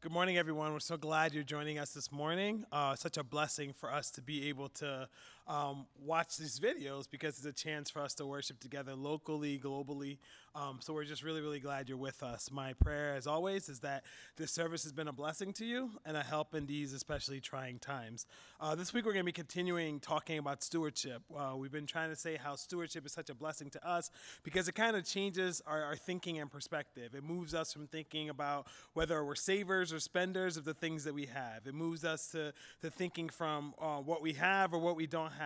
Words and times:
Good 0.00 0.12
morning, 0.12 0.38
everyone. 0.38 0.72
We're 0.72 0.78
so 0.78 0.96
glad 0.96 1.34
you're 1.34 1.42
joining 1.42 1.80
us 1.80 1.90
this 1.90 2.12
morning. 2.12 2.64
Uh, 2.70 2.94
such 2.94 3.16
a 3.16 3.24
blessing 3.24 3.72
for 3.72 3.92
us 3.92 4.12
to 4.12 4.22
be 4.22 4.48
able 4.48 4.68
to 4.68 5.08
um, 5.48 5.86
watch 6.04 6.36
these 6.36 6.60
videos 6.60 7.10
because 7.10 7.38
it's 7.38 7.46
a 7.46 7.52
chance 7.52 7.88
for 7.88 8.02
us 8.02 8.14
to 8.14 8.26
worship 8.26 8.60
together 8.60 8.94
locally, 8.94 9.58
globally. 9.58 10.18
Um, 10.54 10.78
so 10.80 10.92
we're 10.92 11.04
just 11.04 11.22
really, 11.22 11.40
really 11.40 11.60
glad 11.60 11.88
you're 11.88 11.96
with 11.96 12.22
us. 12.22 12.50
My 12.50 12.74
prayer, 12.74 13.14
as 13.14 13.26
always, 13.26 13.68
is 13.68 13.80
that 13.80 14.04
this 14.36 14.50
service 14.50 14.82
has 14.82 14.92
been 14.92 15.08
a 15.08 15.12
blessing 15.12 15.52
to 15.54 15.64
you 15.64 15.92
and 16.04 16.16
a 16.16 16.22
help 16.22 16.54
in 16.54 16.66
these 16.66 16.92
especially 16.92 17.40
trying 17.40 17.78
times. 17.78 18.26
Uh, 18.60 18.74
this 18.74 18.92
week, 18.92 19.06
we're 19.06 19.12
going 19.12 19.24
to 19.24 19.26
be 19.26 19.32
continuing 19.32 20.00
talking 20.00 20.38
about 20.38 20.62
stewardship. 20.62 21.22
Uh, 21.34 21.54
we've 21.56 21.72
been 21.72 21.86
trying 21.86 22.10
to 22.10 22.16
say 22.16 22.36
how 22.36 22.54
stewardship 22.54 23.06
is 23.06 23.12
such 23.12 23.30
a 23.30 23.34
blessing 23.34 23.70
to 23.70 23.88
us 23.88 24.10
because 24.42 24.68
it 24.68 24.74
kind 24.74 24.96
of 24.96 25.04
changes 25.04 25.62
our, 25.66 25.82
our 25.82 25.96
thinking 25.96 26.38
and 26.38 26.50
perspective. 26.50 27.14
It 27.14 27.22
moves 27.22 27.54
us 27.54 27.72
from 27.72 27.86
thinking 27.86 28.28
about 28.28 28.66
whether 28.94 29.24
we're 29.24 29.34
savers 29.34 29.92
or 29.92 30.00
spenders 30.00 30.56
of 30.56 30.64
the 30.64 30.74
things 30.74 31.04
that 31.04 31.14
we 31.14 31.26
have. 31.26 31.66
It 31.66 31.74
moves 31.74 32.04
us 32.04 32.28
to, 32.32 32.52
to 32.82 32.90
thinking 32.90 33.28
from 33.28 33.74
uh, 33.80 33.98
what 33.98 34.20
we 34.20 34.34
have 34.34 34.74
or 34.74 34.78
what 34.78 34.96
we 34.96 35.06
don't 35.06 35.32
have 35.32 35.37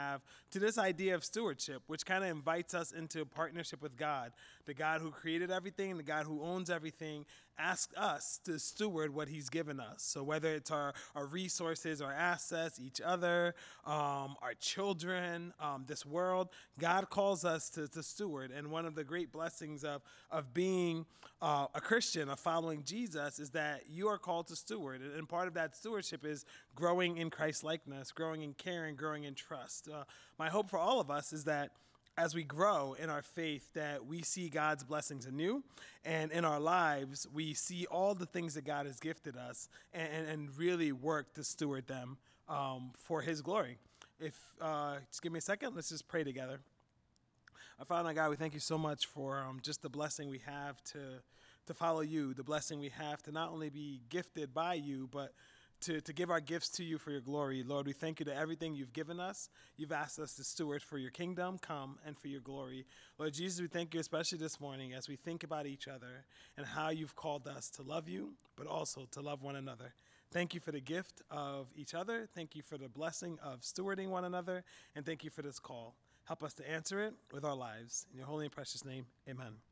to 0.51 0.59
this 0.59 0.78
idea 0.78 1.14
of 1.14 1.24
stewardship, 1.24 1.82
which 1.87 2.06
kind 2.06 2.24
of 2.24 2.30
invites 2.30 2.74
us 2.74 2.92
into 2.92 3.20
a 3.20 3.27
partnership 3.27 3.83
with 3.83 3.96
God. 3.96 4.33
The 4.66 4.74
God 4.74 5.00
who 5.00 5.10
created 5.10 5.50
everything, 5.50 5.96
the 5.96 6.02
God 6.02 6.27
who 6.27 6.42
owns 6.42 6.70
everything, 6.70 7.24
asks 7.59 7.95
us 7.97 8.41
to 8.45 8.59
steward 8.59 9.14
what 9.14 9.28
He's 9.28 9.48
given 9.48 9.80
us. 9.80 10.02
So 10.02 10.23
whether 10.23 10.55
it's 10.55 10.70
our, 10.70 10.95
our 11.14 11.27
resources, 11.27 12.00
our 12.00 12.12
assets, 12.12 12.80
each 12.80 13.00
other, 13.00 13.55
um, 13.86 14.21
our 14.52 14.56
children, 14.61 15.55
um, 15.59 15.84
this 15.87 16.05
world, 16.05 16.48
God 16.79 17.09
calls 17.09 17.42
us 17.42 17.70
to, 17.70 17.88
to 17.88 18.02
steward. 18.02 18.51
And 18.51 18.70
one 18.70 18.84
of 18.84 18.95
the 18.95 19.02
great 19.02 19.33
blessings 19.33 19.83
of, 19.83 20.02
of 20.30 20.52
being 20.52 21.06
uh, 21.41 21.69
a 21.75 21.80
Christian, 21.80 22.28
of 22.28 22.38
following 22.38 22.83
Jesus, 22.84 23.38
is 23.38 23.51
that 23.51 23.84
you 23.88 24.09
are 24.09 24.19
called 24.19 24.48
to 24.48 24.56
steward. 24.56 25.01
And 25.01 25.27
part 25.27 25.48
of 25.48 25.55
that 25.55 25.75
stewardship 25.75 26.27
is 26.27 26.44
growing 26.75 27.17
in 27.17 27.31
Christ 27.31 27.64
likeness, 27.64 28.12
growing 28.12 28.42
in 28.42 28.53
caring, 28.53 28.94
growing 28.94 29.25
in 29.25 29.34
trust. 29.34 29.89
Uh, 29.89 30.05
my 30.39 30.50
hope 30.50 30.69
for 30.69 30.78
all 30.78 31.00
of 31.00 31.11
us 31.11 31.33
is 31.33 31.44
that 31.44 31.70
as 32.19 32.34
we 32.34 32.42
grow 32.42 32.94
in 32.98 33.09
our 33.09 33.22
faith 33.22 33.72
that 33.72 34.05
we 34.05 34.20
see 34.20 34.50
God's 34.50 34.84
blessings 34.84 35.25
anew 35.25 35.64
and 36.05 36.31
in 36.31 36.44
our 36.44 36.61
lives 36.61 37.27
we 37.33 37.55
see 37.55 37.87
all 37.87 38.14
the 38.14 38.27
things 38.27 38.53
that 38.53 38.66
God 38.66 38.84
has 38.84 39.00
gifted 39.00 39.34
us 39.34 39.70
and, 39.94 40.28
and 40.28 40.59
really 40.59 40.92
work 40.92 41.33
to 41.37 41.42
steward 41.42 41.87
them 41.87 42.19
um, 42.50 42.91
for 42.94 43.22
his 43.22 43.41
glory. 43.41 43.78
If 44.25 44.39
uh, 44.61 44.98
just 45.11 45.20
give 45.20 45.33
me 45.33 45.39
a 45.39 45.42
second, 45.42 45.75
let's 45.75 45.89
just 45.89 46.06
pray 46.06 46.23
together. 46.23 46.61
Our 47.81 47.84
Father 47.84 48.12
God, 48.12 48.31
we 48.31 48.37
thank 48.37 48.55
you 48.55 48.61
so 48.61 48.78
much 48.78 49.06
for 49.06 49.41
um, 49.41 49.59
just 49.61 49.83
the 49.83 49.89
blessing 49.89 50.28
we 50.28 50.39
have 50.47 50.83
to 50.92 50.98
to 51.67 51.75
follow 51.75 52.01
you, 52.03 52.33
the 52.33 52.45
blessing 52.45 52.78
we 52.78 52.91
have 52.91 53.20
to 53.23 53.33
not 53.33 53.50
only 53.50 53.69
be 53.69 54.00
gifted 54.09 54.55
by 54.55 54.75
you, 54.75 55.09
but 55.11 55.33
to, 55.81 56.00
to 56.00 56.12
give 56.12 56.31
our 56.31 56.41
gifts 56.41 56.69
to 56.70 56.84
you 56.84 56.98
for 56.98 57.11
your 57.11 57.20
glory. 57.20 57.65
Lord, 57.65 57.87
we 57.87 57.93
thank 57.93 58.20
you 58.20 58.27
to 58.27 58.37
everything 58.37 58.75
you've 58.75 58.93
given 58.93 59.19
us. 59.19 59.48
You've 59.77 59.93
asked 59.93 60.19
us 60.20 60.34
to 60.34 60.45
steward 60.45 60.83
for 60.83 60.98
your 60.98 61.11
kingdom 61.11 61.59
come 61.59 61.98
and 62.06 62.17
for 62.17 62.28
your 62.28 62.41
glory. 62.41 62.87
Lord 63.19 63.34
Jesus, 63.34 63.61
we 63.61 63.67
thank 63.67 63.93
you 63.95 64.00
especially 64.00 64.39
this 64.39 64.61
morning 64.61 64.93
as 64.93 65.09
we 65.09 65.17
think 65.17 65.43
about 65.43 65.67
each 65.67 65.89
other 65.89 66.25
and 66.56 66.67
how 66.67 66.91
you've 66.91 67.17
called 67.17 67.48
us 67.48 67.70
to 67.70 67.83
love 67.83 68.09
you, 68.09 68.34
but 68.56 68.69
also 68.69 69.06
to 69.12 69.20
love 69.20 69.43
one 69.43 69.56
another. 69.56 69.95
Thank 70.33 70.55
you 70.55 70.61
for 70.61 70.72
the 70.72 70.80
gift 70.80 71.20
of 71.30 71.66
each 71.77 71.94
other. 71.94 72.27
Thank 72.34 72.56
you 72.56 72.62
for 72.62 72.78
the 72.78 72.88
blessing 72.88 73.38
of 73.44 73.61
stewarding 73.61 74.08
one 74.08 74.25
another. 74.25 74.64
And 74.97 75.05
thank 75.05 75.25
you 75.25 75.30
for 75.30 75.42
this 75.42 75.58
call. 75.58 75.94
Help 76.25 76.42
us 76.42 76.55
to 76.55 76.70
answer 76.70 77.00
it 77.00 77.12
with 77.33 77.44
our 77.44 77.55
lives. 77.55 78.06
In 78.11 78.16
your 78.16 78.27
holy 78.27 78.47
and 78.47 78.53
precious 78.53 78.83
name, 78.83 79.05
amen. 79.28 79.72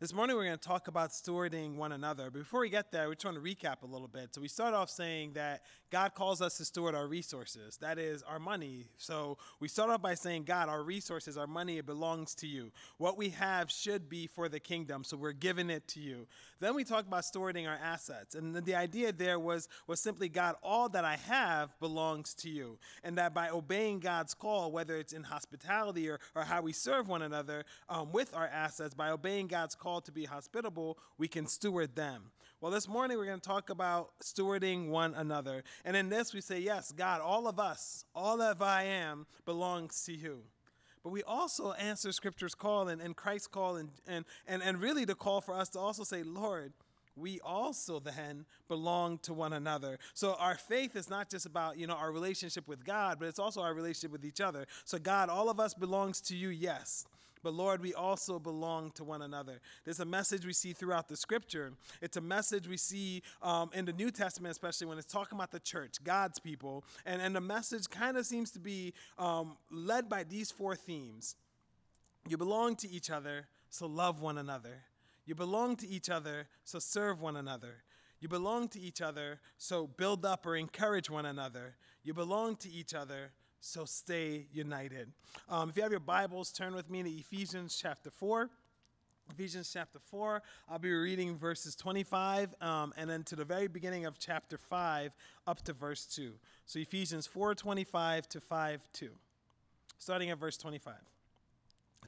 This 0.00 0.12
morning 0.12 0.36
we're 0.36 0.44
going 0.44 0.58
to 0.58 0.68
talk 0.68 0.88
about 0.88 1.10
stewarding 1.10 1.76
one 1.76 1.92
another. 1.92 2.30
Before 2.30 2.60
we 2.60 2.68
get 2.68 2.90
there, 2.90 3.08
we're 3.08 3.14
trying 3.14 3.34
to 3.34 3.40
recap 3.40 3.82
a 3.82 3.86
little 3.86 4.08
bit. 4.08 4.34
So 4.34 4.40
we 4.40 4.48
start 4.48 4.74
off 4.74 4.90
saying 4.90 5.34
that 5.34 5.62
God 5.94 6.14
calls 6.14 6.42
us 6.42 6.56
to 6.56 6.64
steward 6.64 6.94
our 6.94 7.06
resources. 7.06 7.76
That 7.76 7.98
is 7.98 8.22
our 8.24 8.40
money. 8.40 8.88
So 8.98 9.38
we 9.60 9.68
start 9.68 9.90
off 9.90 10.02
by 10.02 10.14
saying, 10.14 10.44
God, 10.44 10.68
our 10.68 10.82
resources, 10.82 11.38
our 11.38 11.46
money, 11.46 11.78
it 11.78 11.86
belongs 11.86 12.34
to 12.36 12.48
you. 12.48 12.72
What 12.98 13.16
we 13.16 13.28
have 13.30 13.70
should 13.70 14.08
be 14.08 14.26
for 14.26 14.48
the 14.48 14.58
kingdom. 14.58 15.04
So 15.04 15.16
we're 15.16 15.32
giving 15.32 15.70
it 15.70 15.86
to 15.88 16.00
you. 16.00 16.26
Then 16.58 16.74
we 16.74 16.82
talk 16.82 17.06
about 17.06 17.22
stewarding 17.22 17.68
our 17.68 17.78
assets. 17.80 18.34
And 18.34 18.56
the 18.56 18.74
idea 18.74 19.12
there 19.12 19.38
was, 19.38 19.68
was 19.86 20.00
simply, 20.00 20.28
God, 20.28 20.56
all 20.62 20.88
that 20.88 21.04
I 21.04 21.16
have 21.28 21.78
belongs 21.78 22.34
to 22.34 22.50
you. 22.50 22.78
And 23.04 23.16
that 23.18 23.32
by 23.32 23.50
obeying 23.50 24.00
God's 24.00 24.34
call, 24.34 24.72
whether 24.72 24.96
it's 24.96 25.12
in 25.12 25.22
hospitality 25.22 26.08
or, 26.08 26.18
or 26.34 26.42
how 26.42 26.60
we 26.60 26.72
serve 26.72 27.08
one 27.08 27.22
another 27.22 27.64
um, 27.88 28.10
with 28.12 28.34
our 28.34 28.48
assets, 28.48 28.94
by 28.94 29.10
obeying 29.10 29.46
God's 29.46 29.63
call 29.72 30.00
to 30.00 30.12
be 30.12 30.24
hospitable, 30.24 30.98
we 31.16 31.28
can 31.28 31.46
steward 31.46 31.94
them. 31.94 32.32
Well, 32.60 32.72
this 32.72 32.88
morning 32.88 33.18
we're 33.18 33.26
going 33.26 33.40
to 33.40 33.48
talk 33.48 33.70
about 33.70 34.10
stewarding 34.22 34.88
one 34.88 35.14
another. 35.14 35.64
And 35.84 35.96
in 35.96 36.08
this, 36.08 36.34
we 36.34 36.40
say, 36.40 36.58
Yes, 36.58 36.92
God, 36.92 37.20
all 37.20 37.46
of 37.46 37.60
us, 37.60 38.04
all 38.14 38.42
of 38.42 38.60
I 38.62 38.84
am 38.84 39.26
belongs 39.44 40.04
to 40.06 40.12
you. 40.12 40.42
But 41.04 41.10
we 41.10 41.22
also 41.22 41.72
answer 41.72 42.10
Scripture's 42.10 42.54
call 42.54 42.88
and, 42.88 43.00
and 43.00 43.14
Christ's 43.14 43.46
call, 43.46 43.76
and, 43.76 43.90
and, 44.06 44.24
and, 44.48 44.62
and 44.62 44.80
really 44.80 45.04
the 45.04 45.14
call 45.14 45.42
for 45.42 45.54
us 45.54 45.68
to 45.70 45.78
also 45.78 46.02
say, 46.02 46.22
Lord, 46.22 46.72
we 47.16 47.40
also 47.40 48.00
then 48.00 48.44
belong 48.68 49.18
to 49.18 49.34
one 49.34 49.52
another. 49.52 49.98
So 50.14 50.34
our 50.38 50.56
faith 50.56 50.96
is 50.96 51.08
not 51.08 51.30
just 51.30 51.46
about, 51.46 51.78
you 51.78 51.86
know, 51.86 51.94
our 51.94 52.10
relationship 52.10 52.66
with 52.66 52.84
God, 52.84 53.18
but 53.18 53.28
it's 53.28 53.38
also 53.38 53.60
our 53.60 53.74
relationship 53.74 54.10
with 54.10 54.24
each 54.24 54.40
other. 54.40 54.66
So 54.84 54.98
God, 54.98 55.28
all 55.28 55.48
of 55.48 55.60
us 55.60 55.74
belongs 55.74 56.20
to 56.22 56.36
you, 56.36 56.48
yes. 56.48 57.06
But 57.44 57.52
Lord, 57.52 57.82
we 57.82 57.92
also 57.92 58.38
belong 58.38 58.90
to 58.92 59.04
one 59.04 59.20
another. 59.20 59.60
There's 59.84 60.00
a 60.00 60.06
message 60.06 60.46
we 60.46 60.54
see 60.54 60.72
throughout 60.72 61.08
the 61.08 61.16
scripture. 61.16 61.74
It's 62.00 62.16
a 62.16 62.22
message 62.22 62.66
we 62.66 62.78
see 62.78 63.22
um, 63.42 63.70
in 63.74 63.84
the 63.84 63.92
New 63.92 64.10
Testament, 64.10 64.50
especially 64.50 64.86
when 64.86 64.96
it's 64.96 65.12
talking 65.12 65.36
about 65.36 65.50
the 65.50 65.60
church, 65.60 66.02
God's 66.02 66.38
people. 66.38 66.84
And, 67.04 67.20
and 67.20 67.36
the 67.36 67.42
message 67.42 67.90
kind 67.90 68.16
of 68.16 68.24
seems 68.24 68.50
to 68.52 68.58
be 68.58 68.94
um, 69.18 69.58
led 69.70 70.08
by 70.08 70.24
these 70.24 70.50
four 70.50 70.74
themes 70.74 71.36
You 72.26 72.38
belong 72.38 72.76
to 72.76 72.90
each 72.90 73.10
other, 73.10 73.48
so 73.68 73.86
love 73.86 74.22
one 74.22 74.38
another. 74.38 74.84
You 75.26 75.34
belong 75.34 75.76
to 75.76 75.86
each 75.86 76.08
other, 76.08 76.48
so 76.64 76.78
serve 76.78 77.20
one 77.20 77.36
another. 77.36 77.84
You 78.20 78.28
belong 78.28 78.68
to 78.68 78.80
each 78.80 79.02
other, 79.02 79.40
so 79.58 79.86
build 79.86 80.24
up 80.24 80.46
or 80.46 80.56
encourage 80.56 81.10
one 81.10 81.26
another. 81.26 81.76
You 82.02 82.14
belong 82.14 82.56
to 82.56 82.70
each 82.70 82.94
other, 82.94 83.32
so 83.64 83.86
stay 83.86 84.46
united. 84.52 85.10
Um, 85.48 85.70
if 85.70 85.76
you 85.76 85.82
have 85.82 85.90
your 85.90 85.98
Bibles, 85.98 86.52
turn 86.52 86.74
with 86.74 86.90
me 86.90 87.02
to 87.02 87.08
Ephesians 87.08 87.78
chapter 87.80 88.10
4. 88.10 88.50
Ephesians 89.32 89.70
chapter 89.72 89.98
4, 89.98 90.42
I'll 90.68 90.78
be 90.78 90.92
reading 90.92 91.34
verses 91.34 91.74
25 91.74 92.54
um, 92.60 92.92
and 92.98 93.08
then 93.08 93.22
to 93.22 93.36
the 93.36 93.44
very 93.44 93.68
beginning 93.68 94.04
of 94.04 94.18
chapter 94.18 94.58
5 94.58 95.12
up 95.46 95.62
to 95.62 95.72
verse 95.72 96.04
2. 96.04 96.34
So 96.66 96.78
Ephesians 96.78 97.26
4 97.26 97.54
25 97.54 98.28
to 98.28 98.40
5 98.40 98.80
2. 98.92 99.10
Starting 99.98 100.28
at 100.28 100.38
verse 100.38 100.58
25. 100.58 100.92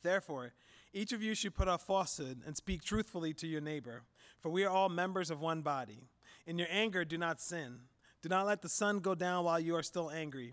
Therefore, 0.02 0.52
each 0.92 1.12
of 1.14 1.22
you 1.22 1.34
should 1.34 1.54
put 1.54 1.68
off 1.68 1.86
falsehood 1.86 2.42
and 2.46 2.54
speak 2.54 2.84
truthfully 2.84 3.32
to 3.32 3.46
your 3.46 3.62
neighbor, 3.62 4.02
for 4.40 4.50
we 4.50 4.64
are 4.64 4.70
all 4.70 4.90
members 4.90 5.30
of 5.30 5.40
one 5.40 5.62
body. 5.62 6.00
In 6.46 6.58
your 6.58 6.68
anger, 6.70 7.06
do 7.06 7.16
not 7.16 7.40
sin. 7.40 7.78
Do 8.20 8.28
not 8.28 8.46
let 8.46 8.60
the 8.60 8.68
sun 8.68 8.98
go 8.98 9.14
down 9.14 9.44
while 9.44 9.58
you 9.58 9.74
are 9.74 9.82
still 9.82 10.10
angry 10.10 10.52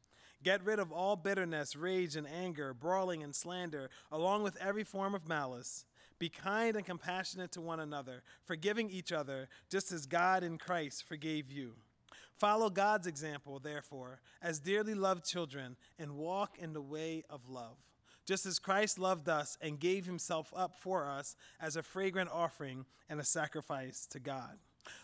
Get 0.43 0.63
rid 0.65 0.79
of 0.79 0.91
all 0.91 1.15
bitterness, 1.15 1.75
rage, 1.75 2.15
and 2.15 2.27
anger, 2.27 2.73
brawling 2.73 3.21
and 3.21 3.35
slander, 3.35 3.89
along 4.11 4.43
with 4.43 4.57
every 4.57 4.83
form 4.83 5.13
of 5.13 5.27
malice. 5.27 5.85
Be 6.17 6.29
kind 6.29 6.75
and 6.75 6.85
compassionate 6.85 7.51
to 7.53 7.61
one 7.61 7.79
another, 7.79 8.23
forgiving 8.45 8.89
each 8.89 9.11
other, 9.11 9.49
just 9.69 9.91
as 9.91 10.05
God 10.05 10.43
in 10.43 10.57
Christ 10.57 11.03
forgave 11.07 11.51
you. 11.51 11.73
Follow 12.37 12.69
God's 12.69 13.07
example, 13.07 13.59
therefore, 13.59 14.19
as 14.41 14.59
dearly 14.59 14.95
loved 14.95 15.25
children, 15.25 15.77
and 15.99 16.17
walk 16.17 16.57
in 16.57 16.73
the 16.73 16.81
way 16.81 17.23
of 17.29 17.49
love. 17.49 17.77
Just 18.25 18.45
as 18.45 18.59
Christ 18.59 18.97
loved 18.97 19.29
us 19.29 19.57
and 19.61 19.79
gave 19.79 20.05
himself 20.05 20.53
up 20.55 20.79
for 20.79 21.07
us 21.07 21.35
as 21.59 21.75
a 21.75 21.83
fragrant 21.83 22.29
offering 22.31 22.85
and 23.09 23.19
a 23.19 23.25
sacrifice 23.25 24.07
to 24.07 24.19
God. 24.19 24.57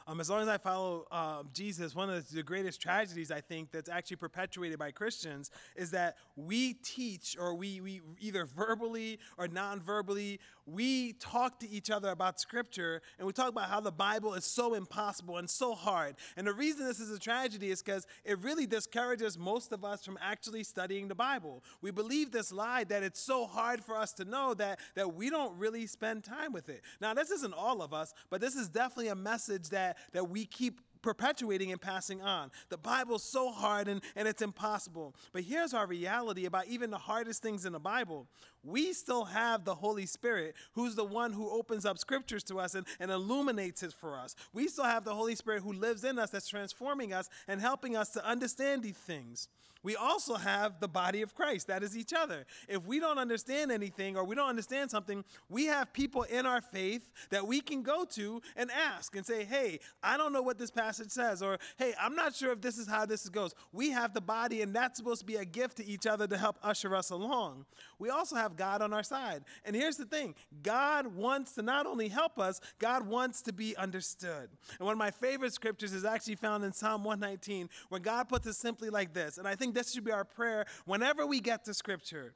Um, 0.07 0.19
as 0.19 0.29
long 0.29 0.41
as 0.41 0.47
I 0.47 0.57
follow 0.57 1.06
uh, 1.12 1.44
Jesus, 1.53 1.95
one 1.95 2.09
of 2.09 2.29
the 2.29 2.44
greatest 2.44 2.81
tragedies 2.81 3.31
I 3.31 3.41
think 3.41 3.71
that's 3.71 3.89
actually 3.89 4.18
perpetuated 4.18 4.79
by 4.79 4.91
Christians 4.91 5.51
is 5.75 5.91
that 5.91 6.18
we 6.35 6.74
teach, 6.74 7.35
or 7.39 7.56
we, 7.56 7.81
we 7.81 8.01
either 8.19 8.45
verbally 8.45 9.19
or 9.38 9.47
non 9.47 9.79
verbally, 9.81 10.39
we 10.67 11.13
talk 11.13 11.59
to 11.61 11.69
each 11.69 11.89
other 11.89 12.09
about 12.09 12.39
Scripture 12.39 13.01
and 13.17 13.25
we 13.25 13.31
talk 13.31 13.49
about 13.49 13.69
how 13.69 13.79
the 13.79 13.91
Bible 13.91 14.33
is 14.33 14.43
so 14.43 14.73
impossible 14.73 15.37
and 15.37 15.49
so 15.49 15.73
hard. 15.73 16.15
And 16.35 16.45
the 16.45 16.53
reason 16.53 16.85
this 16.85 16.99
is 16.99 17.09
a 17.09 17.19
tragedy 17.19 17.71
is 17.71 17.81
because 17.81 18.05
it 18.25 18.37
really 18.39 18.67
discourages 18.67 19.37
most 19.37 19.71
of 19.71 19.85
us 19.85 20.03
from 20.03 20.19
actually 20.21 20.63
studying 20.63 21.07
the 21.07 21.15
Bible. 21.15 21.63
We 21.81 21.91
believe 21.91 22.31
this 22.31 22.51
lie 22.51 22.83
that 22.85 23.01
it's 23.01 23.21
so 23.21 23.47
hard 23.47 23.83
for 23.83 23.97
us 23.97 24.11
to 24.13 24.25
know 24.25 24.53
that, 24.55 24.79
that 24.95 25.13
we 25.15 25.29
don't 25.29 25.57
really 25.57 25.87
spend 25.87 26.25
time 26.25 26.51
with 26.51 26.67
it. 26.67 26.81
Now, 26.99 27.13
this 27.13 27.31
isn't 27.31 27.53
all 27.53 27.81
of 27.81 27.93
us, 27.93 28.13
but 28.29 28.41
this 28.41 28.55
is 28.55 28.67
definitely 28.67 29.07
a 29.07 29.15
message 29.15 29.69
that, 29.69 29.97
that 30.11 30.29
we 30.29 30.45
keep 30.45 30.81
perpetuating 31.01 31.71
and 31.71 31.79
passing 31.79 32.21
on. 32.21 32.51
The 32.69 32.77
Bible's 32.77 33.23
so 33.23 33.49
hard 33.51 33.87
and, 33.87 34.01
and 34.15 34.27
it's 34.27 34.41
impossible. 34.41 35.15
But 35.31 35.43
here's 35.43 35.73
our 35.73 35.87
reality 35.87 36.45
about 36.45 36.67
even 36.67 36.89
the 36.89 36.97
hardest 36.97 37.41
things 37.41 37.65
in 37.65 37.73
the 37.73 37.79
Bible. 37.79 38.27
We 38.63 38.94
still 38.94 39.25
have 39.25 39.63
the 39.63 39.75
Holy 39.75 40.06
Spirit, 40.06 40.56
who's 40.74 40.95
the 40.95 41.04
one 41.04 41.33
who 41.33 41.50
opens 41.50 41.86
up 41.86 41.98
scriptures 41.98 42.44
to 42.45 42.59
us 42.59 42.75
and, 42.75 42.86
and 43.00 43.12
illuminates 43.12 43.83
it 43.83 43.94
for 43.94 44.18
us. 44.18 44.36
We 44.54 44.68
still 44.68 44.86
have 44.86 45.06
the 45.06 45.15
Holy 45.15 45.36
Spirit 45.36 45.63
who 45.63 45.74
lives 45.74 46.04
in 46.04 46.19
us, 46.19 46.31
that's 46.31 46.48
transforming 46.48 47.13
us 47.13 47.30
and 47.48 47.62
helping 47.62 47.95
us 47.95 48.09
to 48.09 48.25
understand 48.25 48.83
these 48.83 48.98
things. 48.98 49.48
We 49.83 49.95
also 49.95 50.36
have 50.36 50.81
the 50.81 50.89
body 50.89 51.21
of 51.21 51.33
Christ, 51.33 51.68
that 51.68 51.81
is 51.81 51.95
each 51.95 52.12
other. 52.12 52.45
If 52.68 52.86
we 52.86 53.00
don't 53.00 53.18
understand 53.18 53.71
anything 53.71 54.18
or 54.18 54.25
we 54.25 54.36
don't 54.36 54.50
understand 54.50 54.92
something, 54.92 55.24
we 55.48 55.68
have 55.68 55.94
people 55.94 56.24
in 56.24 56.45
our 56.45 56.59
faith 56.59 57.09
that 57.30 57.48
we 57.48 57.62
can 57.62 57.83
go 57.83 58.04
to 58.04 58.42
and 58.57 58.69
ask 58.69 59.15
and 59.15 59.25
say, 59.25 59.45
hey, 59.45 59.80
I 60.04 60.18
don't 60.18 60.33
know 60.33 60.42
what 60.42 60.57
this 60.57 60.71
passage 60.71 61.12
says, 61.12 61.42
or 61.42 61.57
hey, 61.77 61.94
I'm 62.01 62.15
not 62.15 62.36
sure 62.36 62.51
if 62.51 62.59
this 62.59 62.77
is 62.77 62.86
how 62.89 63.06
this 63.06 63.30
goes. 63.30 63.56
We 63.71 63.92
have 63.92 64.13
the 64.13 64.19
body, 64.19 64.62
and 64.62 64.74
that's 64.75 64.98
supposed 64.98 65.21
to 65.21 65.25
be 65.25 65.38
a 65.38 65.45
gift 65.45 65.77
to 65.77 65.86
each 65.86 66.06
other 66.06 66.27
to 66.27 66.38
help 66.38 66.57
usher 66.62 66.94
us 66.94 67.09
along. 67.09 67.65
We 67.98 68.09
also 68.09 68.36
have 68.36 68.56
God 68.57 68.81
on 68.81 68.94
our 68.94 69.04
side. 69.04 69.44
And 69.63 69.75
here's 69.75 69.98
the 69.98 70.06
thing 70.06 70.36
God 70.63 71.07
wants 71.07 71.54
to 71.54 71.62
not 71.62 71.86
only 71.86 72.09
help 72.09 72.39
us, 72.39 72.59
God 72.80 73.07
wants 73.07 73.42
to 73.44 73.54
be 73.54 73.75
understood. 73.77 74.50
And 74.77 74.86
one 74.86 74.94
of 74.94 74.98
my 74.98 75.12
favorite 75.12 75.54
scriptures 75.54 75.94
is 75.94 76.06
actually 76.06 76.36
found 76.36 76.63
in 76.63 76.74
Psalm 76.74 77.04
119, 77.04 77.69
where 77.89 78.01
God 78.01 78.27
puts 78.27 78.48
it 78.48 78.54
simply 78.54 78.89
like 78.89 79.13
this. 79.13 79.38
And 79.38 79.48
I 79.48 79.56
think 79.56 79.75
this 79.75 79.94
should 79.94 80.04
be 80.04 80.12
our 80.12 80.25
prayer 80.25 80.65
whenever 80.86 81.25
we 81.25 81.39
get 81.39 81.63
to 81.65 81.74
scripture. 81.74 82.33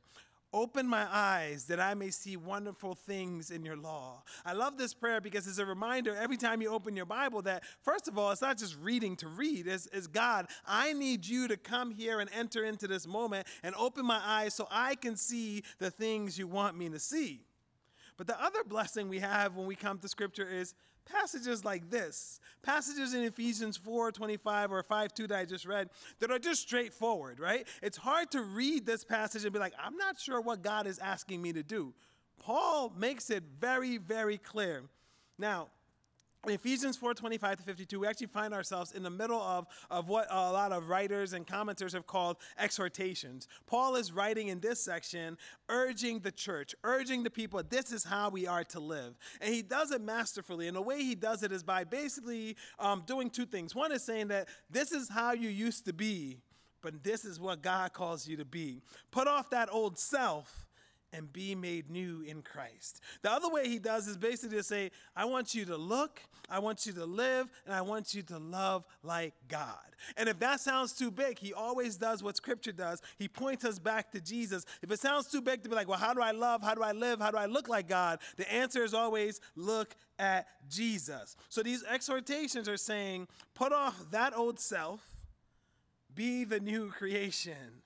Open 0.54 0.86
my 0.86 1.08
eyes 1.10 1.66
that 1.66 1.80
I 1.80 1.94
may 1.94 2.10
see 2.10 2.36
wonderful 2.36 2.94
things 2.94 3.52
in 3.52 3.64
your 3.64 3.78
law. 3.78 4.22
I 4.46 4.52
love 4.52 4.78
this 4.78 4.94
prayer 4.94 5.22
because 5.22 5.48
it's 5.48 5.60
a 5.60 5.66
reminder 5.66 6.14
every 6.14 6.36
time 6.36 6.62
you 6.62 6.70
open 6.70 6.94
your 6.94 7.06
Bible 7.06 7.42
that, 7.44 7.64
first 7.84 8.10
of 8.10 8.18
all, 8.18 8.32
it's 8.32 8.42
not 8.42 8.58
just 8.58 8.78
reading 8.82 9.16
to 9.18 9.30
read. 9.30 9.66
It's, 9.66 9.88
it's, 9.94 10.08
God, 10.08 10.48
I 10.68 10.92
need 10.92 11.26
you 11.26 11.48
to 11.48 11.56
come 11.56 11.92
here 11.92 12.20
and 12.20 12.30
enter 12.38 12.66
into 12.66 12.86
this 12.86 13.08
moment 13.08 13.48
and 13.64 13.74
open 13.76 14.06
my 14.06 14.20
eyes 14.22 14.54
so 14.54 14.68
I 14.70 14.96
can 14.96 15.16
see 15.16 15.64
the 15.80 15.90
things 15.90 16.38
you 16.38 16.48
want 16.48 16.78
me 16.78 16.90
to 16.90 17.00
see. 17.00 17.46
But 18.18 18.28
the 18.28 18.44
other 18.44 18.66
blessing 18.66 19.08
we 19.08 19.20
have 19.20 19.56
when 19.56 19.66
we 19.66 19.76
come 19.76 20.00
to 20.00 20.08
Scripture 20.10 20.48
is 20.48 20.74
passages 21.06 21.66
like 21.66 21.90
this 21.90 22.40
passages 22.62 23.14
in 23.14 23.24
ephesians 23.24 23.78
4 23.78 24.12
25 24.12 24.72
or 24.72 24.84
5 24.84 25.14
2 25.14 25.28
that 25.28 25.38
i 25.40 25.46
just 25.46 25.66
read 25.66 25.90
that 26.20 26.32
are 26.32 26.40
just 26.40 26.62
straightforward 26.62 27.40
right? 27.40 27.68
It's 27.82 27.98
hard 27.98 28.32
to 28.32 28.42
read 28.42 28.86
this 28.86 29.04
passage 29.04 29.44
and 29.44 29.54
be 29.54 29.60
like 29.60 29.74
i'm 29.84 29.98
not 29.98 30.20
sure 30.20 30.42
what 30.42 30.62
god 30.62 30.88
is 30.88 31.00
asking 31.00 31.42
me 31.42 31.54
to 31.54 31.64
do. 31.64 31.94
Paul 32.40 32.94
makes 32.98 33.30
it 33.30 33.44
very 33.60 33.98
very 33.98 34.38
clear. 34.38 34.84
Now 35.38 35.70
Ephesians 36.48 36.98
4 36.98 37.14
25 37.14 37.58
to 37.58 37.64
52, 37.64 38.00
we 38.00 38.08
actually 38.08 38.26
find 38.26 38.52
ourselves 38.52 38.94
in 38.94 39.04
the 39.04 39.12
middle 39.12 39.40
of, 39.40 39.68
of 39.92 40.10
what 40.10 40.26
a 40.32 40.52
lot 40.52 40.72
of 40.72 40.90
writers 40.90 41.34
and 41.34 41.46
commenters 41.46 41.94
have 41.94 42.08
called 42.08 42.38
exhortations. 42.58 43.48
Paul 43.68 43.96
is 43.96 44.12
writing 44.12 44.48
in 44.48 44.60
this 44.60 44.84
section, 44.84 45.38
urging 45.70 46.20
the 46.20 46.32
church, 46.32 46.74
urging 46.84 47.22
the 47.22 47.30
people, 47.30 47.62
this 47.70 47.92
is 47.92 48.04
how 48.04 48.30
we 48.30 48.48
are 48.48 48.64
to 48.66 48.80
live. 48.80 49.20
And 49.40 49.54
he 49.54 49.62
does 49.62 49.92
it 49.92 50.02
masterfully. 50.02 50.68
And 50.68 50.76
the 50.76 50.82
way 50.82 51.04
he 51.04 51.14
does 51.14 51.44
it 51.44 51.52
is 51.52 51.62
by 51.62 51.84
basically 51.84 52.58
um, 52.80 53.04
doing 53.06 53.30
two 53.30 53.46
things. 53.46 53.76
One 53.76 53.92
is 53.92 54.04
saying 54.04 54.30
that 54.30 54.48
this 54.68 54.92
is 54.92 55.10
how 55.10 55.34
you 55.34 55.50
used 55.50 55.86
to 55.86 55.94
be, 55.94 56.40
but 56.82 57.04
this 57.04 57.24
is 57.24 57.40
what 57.40 57.62
God 57.62 57.94
calls 57.94 58.28
you 58.28 58.36
to 58.38 58.46
be. 58.46 58.82
Put 59.12 59.28
off 59.28 59.52
that 59.52 59.70
old 59.72 60.00
self 60.00 60.66
and 61.14 61.32
be 61.32 61.56
made 61.56 61.90
new 61.90 62.24
in 62.26 62.42
Christ. 62.42 63.02
The 63.22 63.32
other 63.32 63.50
way 63.50 63.68
he 63.68 63.80
does 63.80 64.08
is 64.08 64.18
basically 64.18 64.58
to 64.58 64.64
say, 64.64 64.92
I 65.16 65.26
want 65.26 65.54
you 65.54 65.66
to 65.66 65.78
look, 65.78 66.22
I 66.50 66.60
want 66.60 66.86
you 66.86 66.94
to 66.94 67.06
live, 67.06 67.50
and 67.66 67.76
I 67.76 67.82
want 67.82 68.14
you 68.14 68.22
to 68.24 68.38
love 68.38 68.86
like 69.04 69.34
God. 69.48 69.76
And 70.18 70.30
if 70.30 70.40
that 70.40 70.60
sounds 70.60 70.94
too 70.94 71.12
big, 71.12 71.38
he 71.38 71.54
always 71.54 71.98
does 71.98 72.24
what 72.24 72.38
scripture 72.38 72.72
does. 72.72 73.02
He 73.18 73.28
points 73.28 73.66
us 73.66 73.78
back 73.78 74.12
to 74.12 74.22
Jesus. 74.22 74.66
If 74.82 74.92
it 74.92 75.00
sounds 75.00 75.28
too 75.28 75.42
big 75.42 75.64
to 75.64 75.70
be 75.70 75.76
like, 75.76 75.88
well, 75.88 75.98
how 75.98 76.14
do 76.14 76.22
I 76.22 76.32
love? 76.32 76.64
How 76.64 76.76
do 76.76 76.84
I 76.84 76.92
live? 76.92 77.20
How 77.20 77.32
do 77.32 77.38
I 77.38 77.46
look 77.46 77.68
like 77.68 77.88
God? 77.88 78.20
The 78.38 78.52
answer 78.52 78.84
is 78.84 78.94
always 78.94 79.42
look 79.56 79.96
at 80.18 80.48
Jesus. 80.70 81.36
So 81.50 81.62
these 81.62 81.84
exhortations 81.84 82.70
are 82.70 82.78
saying, 82.78 83.28
put 83.54 83.74
off 83.74 84.12
that 84.12 84.36
old 84.36 84.60
self, 84.60 85.02
be 86.14 86.44
the 86.44 86.60
new 86.60 86.90
creation. 86.90 87.82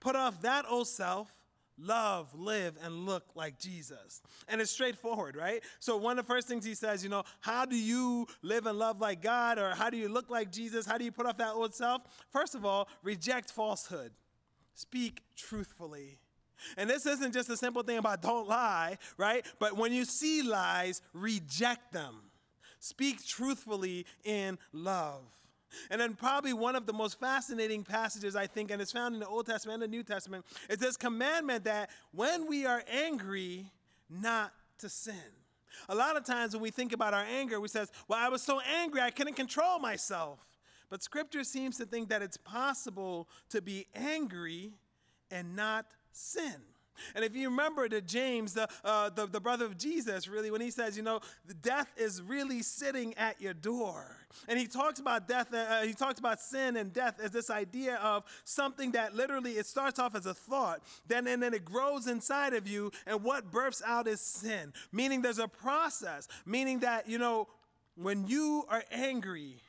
Put 0.00 0.16
off 0.16 0.42
that 0.42 0.66
old 0.68 0.88
self 0.88 1.30
love, 1.78 2.34
live, 2.34 2.76
and 2.82 3.06
look 3.06 3.24
like 3.34 3.58
Jesus. 3.58 4.22
And 4.48 4.60
it's 4.60 4.70
straightforward, 4.70 5.36
right? 5.36 5.62
So, 5.78 5.96
one 5.96 6.18
of 6.18 6.26
the 6.26 6.32
first 6.32 6.48
things 6.48 6.64
he 6.64 6.74
says, 6.74 7.02
you 7.02 7.10
know, 7.10 7.24
how 7.40 7.64
do 7.64 7.76
you 7.76 8.26
live 8.42 8.66
and 8.66 8.78
love 8.78 9.00
like 9.00 9.22
God? 9.22 9.58
Or 9.58 9.70
how 9.70 9.90
do 9.90 9.96
you 9.96 10.08
look 10.08 10.30
like 10.30 10.50
Jesus? 10.50 10.86
How 10.86 10.98
do 10.98 11.04
you 11.04 11.12
put 11.12 11.26
off 11.26 11.38
that 11.38 11.54
old 11.54 11.74
self? 11.74 12.02
First 12.30 12.54
of 12.54 12.64
all, 12.64 12.88
reject 13.02 13.50
falsehood, 13.50 14.12
speak 14.74 15.22
truthfully. 15.36 16.18
And 16.76 16.88
this 16.88 17.04
isn't 17.04 17.34
just 17.34 17.50
a 17.50 17.56
simple 17.56 17.82
thing 17.82 17.98
about 17.98 18.22
don't 18.22 18.48
lie, 18.48 18.98
right? 19.16 19.44
But 19.58 19.76
when 19.76 19.92
you 19.92 20.04
see 20.04 20.42
lies, 20.42 21.02
reject 21.12 21.92
them. 21.92 22.14
Speak 22.78 23.24
truthfully 23.24 24.06
in 24.24 24.58
love. 24.72 25.24
And 25.90 26.00
then, 26.00 26.14
probably 26.14 26.52
one 26.52 26.76
of 26.76 26.86
the 26.86 26.92
most 26.92 27.18
fascinating 27.20 27.84
passages, 27.84 28.36
I 28.36 28.46
think, 28.46 28.70
and 28.70 28.80
it's 28.80 28.92
found 28.92 29.14
in 29.14 29.20
the 29.20 29.28
Old 29.28 29.46
Testament 29.46 29.82
and 29.82 29.92
the 29.92 29.96
New 29.96 30.02
Testament, 30.02 30.44
is 30.68 30.78
this 30.78 30.96
commandment 30.96 31.64
that 31.64 31.90
when 32.12 32.46
we 32.46 32.66
are 32.66 32.82
angry, 32.88 33.70
not 34.08 34.52
to 34.78 34.88
sin. 34.88 35.14
A 35.88 35.94
lot 35.94 36.16
of 36.16 36.24
times 36.24 36.52
when 36.52 36.62
we 36.62 36.70
think 36.70 36.92
about 36.92 37.14
our 37.14 37.24
anger, 37.24 37.60
we 37.60 37.68
says, 37.68 37.90
"Well, 38.06 38.18
I 38.18 38.28
was 38.28 38.42
so 38.42 38.60
angry 38.60 39.00
I 39.00 39.10
couldn't 39.10 39.34
control 39.34 39.78
myself." 39.78 40.38
But 40.90 41.02
Scripture 41.02 41.44
seems 41.44 41.76
to 41.78 41.86
think 41.86 42.08
that 42.10 42.22
it's 42.22 42.36
possible 42.36 43.28
to 43.48 43.60
be 43.60 43.86
angry 43.94 44.74
and 45.30 45.56
not 45.56 45.86
sin. 46.12 46.62
And 47.14 47.24
if 47.24 47.34
you 47.34 47.48
remember 47.50 47.88
to 47.88 48.00
James, 48.00 48.54
the, 48.54 48.68
uh, 48.84 49.10
the, 49.10 49.26
the, 49.26 49.40
brother 49.40 49.64
of 49.64 49.76
Jesus, 49.76 50.28
really, 50.28 50.50
when 50.50 50.60
he 50.60 50.70
says, 50.70 50.96
you 50.96 51.02
know, 51.02 51.20
death 51.62 51.88
is 51.96 52.22
really 52.22 52.62
sitting 52.62 53.14
at 53.14 53.40
your 53.40 53.54
door. 53.54 54.16
And 54.48 54.58
he 54.58 54.66
talks 54.66 55.00
about 55.00 55.28
death, 55.28 55.52
uh, 55.52 55.58
uh, 55.58 55.82
he 55.82 55.92
talks 55.92 56.18
about 56.18 56.40
sin 56.40 56.76
and 56.76 56.92
death 56.92 57.20
as 57.22 57.30
this 57.30 57.50
idea 57.50 57.96
of 57.96 58.24
something 58.44 58.92
that 58.92 59.14
literally 59.14 59.52
it 59.52 59.66
starts 59.66 59.98
off 59.98 60.14
as 60.14 60.26
a 60.26 60.34
thought, 60.34 60.82
then 61.06 61.26
and 61.26 61.42
then 61.42 61.54
it 61.54 61.64
grows 61.64 62.06
inside 62.06 62.54
of 62.54 62.66
you, 62.66 62.90
and 63.06 63.22
what 63.22 63.50
births 63.50 63.82
out 63.86 64.08
is 64.08 64.20
sin. 64.20 64.72
Meaning 64.92 65.22
there's 65.22 65.38
a 65.38 65.48
process, 65.48 66.28
meaning 66.46 66.80
that, 66.80 67.08
you 67.08 67.18
know, 67.18 67.48
when 67.96 68.26
you 68.26 68.64
are 68.68 68.82
angry, 68.90 69.62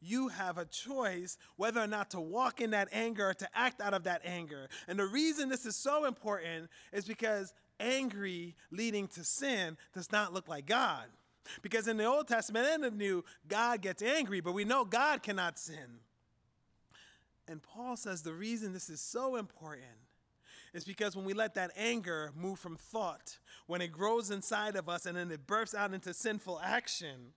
you 0.00 0.28
have 0.28 0.58
a 0.58 0.64
choice 0.64 1.36
whether 1.56 1.80
or 1.80 1.86
not 1.86 2.10
to 2.10 2.20
walk 2.20 2.60
in 2.60 2.70
that 2.70 2.88
anger 2.92 3.30
or 3.30 3.34
to 3.34 3.48
act 3.54 3.80
out 3.80 3.94
of 3.94 4.04
that 4.04 4.22
anger. 4.24 4.68
And 4.88 4.98
the 4.98 5.06
reason 5.06 5.48
this 5.48 5.66
is 5.66 5.76
so 5.76 6.06
important 6.06 6.70
is 6.92 7.04
because 7.04 7.52
angry 7.78 8.54
leading 8.70 9.08
to 9.08 9.24
sin 9.24 9.76
does 9.92 10.10
not 10.12 10.32
look 10.32 10.48
like 10.48 10.66
God. 10.66 11.04
Because 11.62 11.88
in 11.88 11.96
the 11.96 12.04
Old 12.04 12.28
Testament 12.28 12.66
and 12.70 12.84
the 12.84 12.90
New, 12.90 13.24
God 13.48 13.82
gets 13.82 14.02
angry, 14.02 14.40
but 14.40 14.52
we 14.52 14.64
know 14.64 14.84
God 14.84 15.22
cannot 15.22 15.58
sin. 15.58 16.00
And 17.48 17.62
Paul 17.62 17.96
says 17.96 18.22
the 18.22 18.32
reason 18.32 18.72
this 18.72 18.88
is 18.88 19.00
so 19.00 19.36
important 19.36 19.86
is 20.72 20.84
because 20.84 21.16
when 21.16 21.24
we 21.24 21.32
let 21.32 21.54
that 21.54 21.72
anger 21.76 22.32
move 22.36 22.58
from 22.58 22.76
thought, 22.76 23.38
when 23.66 23.80
it 23.80 23.90
grows 23.90 24.30
inside 24.30 24.76
of 24.76 24.88
us 24.88 25.04
and 25.06 25.16
then 25.16 25.30
it 25.30 25.46
bursts 25.46 25.74
out 25.74 25.92
into 25.92 26.14
sinful 26.14 26.60
action, 26.62 27.32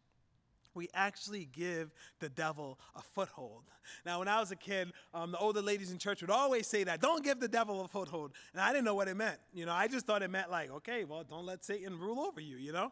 we 0.74 0.90
actually 0.94 1.46
give 1.52 1.92
the 2.20 2.30
devil 2.30 2.80
a 2.96 3.02
foothold. 3.02 3.64
Now, 4.06 4.20
when 4.20 4.28
I 4.28 4.40
was 4.40 4.52
a 4.52 4.56
kid, 4.56 4.92
um, 5.14 5.32
the 5.32 5.38
older 5.38 5.62
ladies 5.62 5.92
in 5.92 5.98
church 5.98 6.22
would 6.22 6.32
always 6.32 6.68
say 6.68 6.84
that, 6.84 7.02
don't 7.02 7.24
give 7.24 7.40
the 7.40 7.48
devil 7.48 7.82
a 7.82 7.88
foothold. 7.88 8.32
And 8.54 8.62
I 8.62 8.70
didn't 8.70 8.86
know 8.86 8.96
what 8.96 9.08
it 9.08 9.16
meant. 9.16 9.38
You 9.54 9.66
know, 9.66 9.74
I 9.74 9.88
just 9.88 10.06
thought 10.06 10.24
it 10.24 10.30
meant 10.30 10.50
like, 10.50 10.72
okay, 10.72 11.04
well, 11.04 11.24
don't 11.24 11.46
let 11.46 11.64
Satan 11.64 12.00
rule 12.00 12.20
over 12.20 12.40
you, 12.40 12.58
you 12.58 12.72
know? 12.72 12.92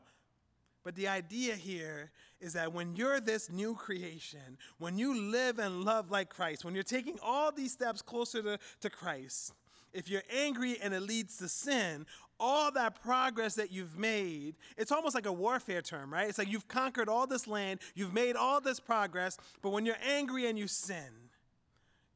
But 0.83 0.95
the 0.95 1.07
idea 1.07 1.55
here 1.55 2.11
is 2.39 2.53
that 2.53 2.73
when 2.73 2.95
you're 2.95 3.19
this 3.19 3.51
new 3.51 3.75
creation, 3.75 4.57
when 4.79 4.97
you 4.97 5.29
live 5.31 5.59
and 5.59 5.83
love 5.83 6.09
like 6.09 6.29
Christ, 6.29 6.65
when 6.65 6.73
you're 6.73 6.83
taking 6.83 7.17
all 7.21 7.51
these 7.51 7.71
steps 7.71 8.01
closer 8.01 8.41
to, 8.41 8.59
to 8.81 8.89
Christ, 8.89 9.53
if 9.93 10.10
you're 10.10 10.24
angry 10.29 10.77
and 10.81 10.93
it 10.93 11.01
leads 11.01 11.38
to 11.38 11.48
sin, 11.48 12.05
all 12.39 12.71
that 12.71 13.01
progress 13.01 13.55
that 13.55 13.71
you've 13.71 13.98
made, 13.98 14.55
it's 14.77 14.91
almost 14.91 15.13
like 15.13 15.27
a 15.27 15.31
warfare 15.31 15.81
term, 15.81 16.12
right? 16.12 16.27
It's 16.27 16.39
like 16.39 16.51
you've 16.51 16.67
conquered 16.67 17.07
all 17.07 17.27
this 17.27 17.48
land, 17.48 17.79
you've 17.93 18.13
made 18.13 18.36
all 18.36 18.60
this 18.60 18.79
progress, 18.79 19.38
but 19.62 19.69
when 19.69 19.86
you're 19.86 19.95
angry 20.03 20.48
and 20.48 20.57
you 20.57 20.67
sin, 20.67 21.29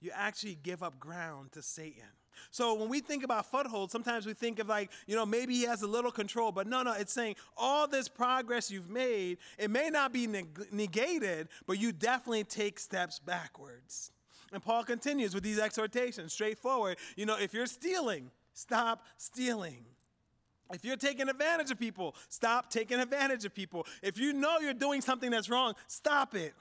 you 0.02 0.12
actually 0.14 0.58
give 0.62 0.82
up 0.84 1.00
ground 1.00 1.52
to 1.54 1.62
Satan. 1.62 2.10
So 2.52 2.74
when 2.74 2.90
we 2.90 3.00
think 3.00 3.24
about 3.24 3.50
foothold, 3.50 3.92
sometimes 3.92 4.26
we 4.26 4.34
think 4.34 4.60
of 4.60 4.68
like, 4.68 4.92
you 5.08 5.16
know, 5.16 5.26
maybe 5.26 5.54
he 5.54 5.64
has 5.64 5.84
a 5.84 5.88
little 5.88 6.12
control, 6.12 6.52
but 6.52 6.68
no, 6.68 6.84
no, 6.84 6.94
it's 6.94 7.14
saying 7.14 7.36
all 7.56 7.88
this 7.88 8.08
progress 8.08 8.70
you've 8.70 8.90
made, 8.90 9.38
it 9.58 9.70
may 9.70 9.90
not 9.90 10.12
be 10.12 10.28
neg- 10.28 10.68
negated, 10.72 11.48
but 11.66 11.80
you 11.80 11.92
definitely 11.92 12.44
take 12.44 12.80
steps 12.80 13.20
backwards. 13.20 14.12
And 14.56 14.64
Paul 14.64 14.86
continues 14.86 15.36
with 15.36 15.44
these 15.44 15.60
exhortations, 15.60 16.32
straightforward. 16.32 16.96
You 17.18 17.26
know, 17.26 17.38
if 17.38 17.54
you're 17.54 17.66
stealing, 17.66 18.32
stop 18.54 19.06
stealing. 19.18 19.84
If 20.74 20.86
you're 20.86 20.96
taking 20.96 21.28
advantage 21.28 21.72
of 21.72 21.78
people, 21.78 22.16
stop 22.30 22.70
taking 22.70 23.02
advantage 23.02 23.44
of 23.44 23.54
people. 23.54 23.86
If 24.02 24.18
you 24.18 24.32
know 24.32 24.60
you're 24.60 24.74
doing 24.74 25.02
something 25.02 25.30
that's 25.30 25.50
wrong, 25.50 25.74
stop 25.88 26.36
it. 26.36 26.54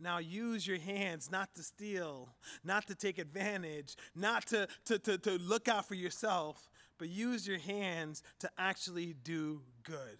Now 0.00 0.20
use 0.20 0.66
your 0.66 0.78
hands 0.78 1.30
not 1.30 1.54
to 1.56 1.62
steal, 1.62 2.30
not 2.64 2.86
to 2.86 2.94
take 2.94 3.18
advantage, 3.18 3.94
not 4.16 4.46
to, 4.46 4.66
to, 4.86 4.98
to, 5.00 5.18
to 5.18 5.32
look 5.32 5.68
out 5.68 5.86
for 5.86 5.94
yourself, 5.94 6.70
but 6.96 7.10
use 7.10 7.46
your 7.46 7.58
hands 7.58 8.22
to 8.38 8.50
actually 8.56 9.14
do 9.22 9.60
good. 9.82 10.16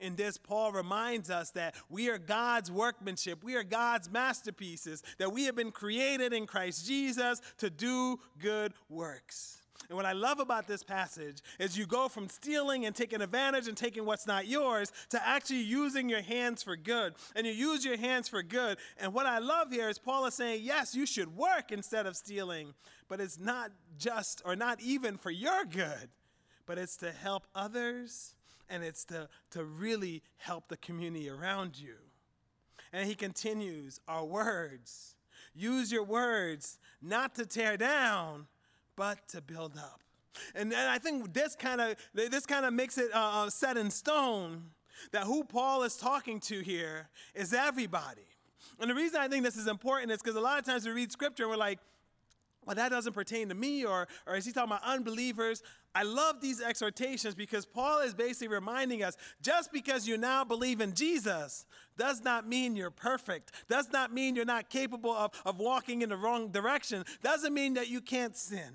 In 0.00 0.16
this, 0.16 0.38
Paul 0.38 0.72
reminds 0.72 1.28
us 1.28 1.50
that 1.50 1.74
we 1.88 2.08
are 2.08 2.18
God's 2.18 2.70
workmanship, 2.70 3.42
we 3.42 3.56
are 3.56 3.64
God's 3.64 4.10
masterpieces, 4.10 5.02
that 5.18 5.32
we 5.32 5.44
have 5.44 5.56
been 5.56 5.72
created 5.72 6.32
in 6.32 6.46
Christ 6.46 6.86
Jesus 6.86 7.40
to 7.58 7.68
do 7.68 8.20
good 8.38 8.74
works. 8.88 9.58
And 9.88 9.96
what 9.96 10.04
I 10.04 10.12
love 10.12 10.38
about 10.38 10.66
this 10.66 10.82
passage 10.82 11.40
is 11.58 11.78
you 11.78 11.86
go 11.86 12.08
from 12.08 12.28
stealing 12.28 12.84
and 12.84 12.94
taking 12.94 13.22
advantage 13.22 13.68
and 13.68 13.76
taking 13.76 14.04
what's 14.04 14.26
not 14.26 14.46
yours 14.46 14.92
to 15.10 15.26
actually 15.26 15.60
using 15.60 16.10
your 16.10 16.20
hands 16.20 16.62
for 16.62 16.76
good. 16.76 17.14
And 17.34 17.46
you 17.46 17.52
use 17.52 17.84
your 17.84 17.96
hands 17.96 18.28
for 18.28 18.42
good. 18.42 18.76
And 18.98 19.14
what 19.14 19.24
I 19.24 19.38
love 19.38 19.72
here 19.72 19.88
is 19.88 19.98
Paul 19.98 20.26
is 20.26 20.34
saying, 20.34 20.60
yes, 20.62 20.94
you 20.94 21.06
should 21.06 21.34
work 21.36 21.72
instead 21.72 22.04
of 22.04 22.16
stealing, 22.16 22.74
but 23.08 23.20
it's 23.20 23.38
not 23.38 23.70
just 23.98 24.42
or 24.44 24.56
not 24.56 24.80
even 24.82 25.16
for 25.16 25.30
your 25.30 25.64
good, 25.64 26.10
but 26.66 26.76
it's 26.76 26.98
to 26.98 27.10
help 27.10 27.46
others 27.54 28.34
and 28.68 28.84
it's 28.84 29.04
to, 29.06 29.28
to 29.50 29.64
really 29.64 30.22
help 30.36 30.68
the 30.68 30.76
community 30.76 31.28
around 31.28 31.78
you. 31.78 31.94
And 32.92 33.06
he 33.08 33.14
continues, 33.14 34.00
our 34.08 34.24
words. 34.24 35.14
Use 35.54 35.92
your 35.92 36.04
words 36.04 36.78
not 37.02 37.34
to 37.34 37.46
tear 37.46 37.76
down, 37.76 38.46
but 38.96 39.28
to 39.28 39.40
build 39.40 39.76
up. 39.76 40.00
And, 40.54 40.72
and 40.72 40.88
I 40.88 40.98
think 40.98 41.32
this 41.32 41.56
kind 41.56 41.80
of 41.80 41.96
this 42.14 42.46
kind 42.46 42.64
of 42.64 42.72
makes 42.72 42.96
it 42.96 43.10
uh, 43.12 43.44
uh, 43.44 43.50
set 43.50 43.76
in 43.76 43.90
stone 43.90 44.70
that 45.12 45.24
who 45.24 45.44
Paul 45.44 45.82
is 45.82 45.96
talking 45.96 46.40
to 46.40 46.60
here 46.60 47.08
is 47.34 47.52
everybody. 47.52 48.22
And 48.80 48.90
the 48.90 48.94
reason 48.94 49.20
I 49.20 49.28
think 49.28 49.44
this 49.44 49.56
is 49.56 49.66
important 49.66 50.12
is 50.12 50.20
because 50.22 50.36
a 50.36 50.40
lot 50.40 50.58
of 50.58 50.64
times 50.64 50.86
we 50.86 50.92
read 50.92 51.10
scripture 51.10 51.44
and 51.44 51.50
we're 51.50 51.56
like, 51.56 51.80
well, 52.68 52.74
that 52.74 52.90
doesn't 52.90 53.14
pertain 53.14 53.48
to 53.48 53.54
me, 53.54 53.86
or, 53.86 54.06
or 54.26 54.36
is 54.36 54.44
he 54.44 54.52
talking 54.52 54.70
about 54.70 54.84
unbelievers? 54.84 55.62
I 55.94 56.02
love 56.02 56.42
these 56.42 56.60
exhortations 56.60 57.34
because 57.34 57.64
Paul 57.64 58.00
is 58.00 58.12
basically 58.12 58.48
reminding 58.48 59.02
us 59.02 59.16
just 59.40 59.72
because 59.72 60.06
you 60.06 60.18
now 60.18 60.44
believe 60.44 60.82
in 60.82 60.92
Jesus 60.92 61.64
does 61.96 62.22
not 62.22 62.46
mean 62.46 62.76
you're 62.76 62.90
perfect, 62.90 63.52
does 63.70 63.90
not 63.90 64.12
mean 64.12 64.36
you're 64.36 64.44
not 64.44 64.68
capable 64.68 65.12
of, 65.12 65.30
of 65.46 65.58
walking 65.58 66.02
in 66.02 66.10
the 66.10 66.16
wrong 66.18 66.50
direction, 66.50 67.04
doesn't 67.22 67.54
mean 67.54 67.72
that 67.72 67.88
you 67.88 68.02
can't 68.02 68.36
sin. 68.36 68.74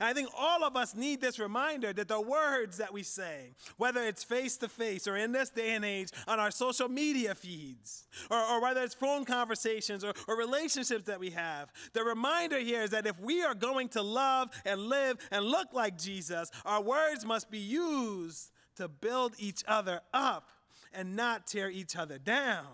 I 0.00 0.12
think 0.12 0.28
all 0.36 0.64
of 0.64 0.76
us 0.76 0.94
need 0.94 1.20
this 1.20 1.38
reminder 1.38 1.92
that 1.92 2.08
the 2.08 2.20
words 2.20 2.78
that 2.78 2.92
we 2.92 3.02
say, 3.02 3.54
whether 3.76 4.02
it's 4.02 4.24
face 4.24 4.56
to 4.58 4.68
face 4.68 5.06
or 5.06 5.16
in 5.16 5.32
this 5.32 5.50
day 5.50 5.70
and 5.70 5.84
age 5.84 6.10
on 6.26 6.40
our 6.40 6.50
social 6.50 6.88
media 6.88 7.34
feeds, 7.34 8.06
or, 8.30 8.38
or 8.38 8.60
whether 8.60 8.82
it's 8.82 8.94
phone 8.94 9.24
conversations 9.24 10.04
or, 10.04 10.12
or 10.26 10.36
relationships 10.36 11.04
that 11.04 11.20
we 11.20 11.30
have, 11.30 11.70
the 11.92 12.02
reminder 12.04 12.58
here 12.58 12.82
is 12.82 12.90
that 12.90 13.06
if 13.06 13.20
we 13.20 13.42
are 13.42 13.54
going 13.54 13.88
to 13.90 14.02
love 14.02 14.50
and 14.64 14.80
live 14.82 15.16
and 15.30 15.44
look 15.44 15.68
like 15.72 15.98
Jesus, 15.98 16.50
our 16.64 16.82
words 16.82 17.24
must 17.24 17.50
be 17.50 17.58
used 17.58 18.50
to 18.76 18.88
build 18.88 19.34
each 19.38 19.62
other 19.66 20.00
up 20.12 20.50
and 20.92 21.16
not 21.16 21.46
tear 21.46 21.70
each 21.70 21.96
other 21.96 22.18
down. 22.18 22.66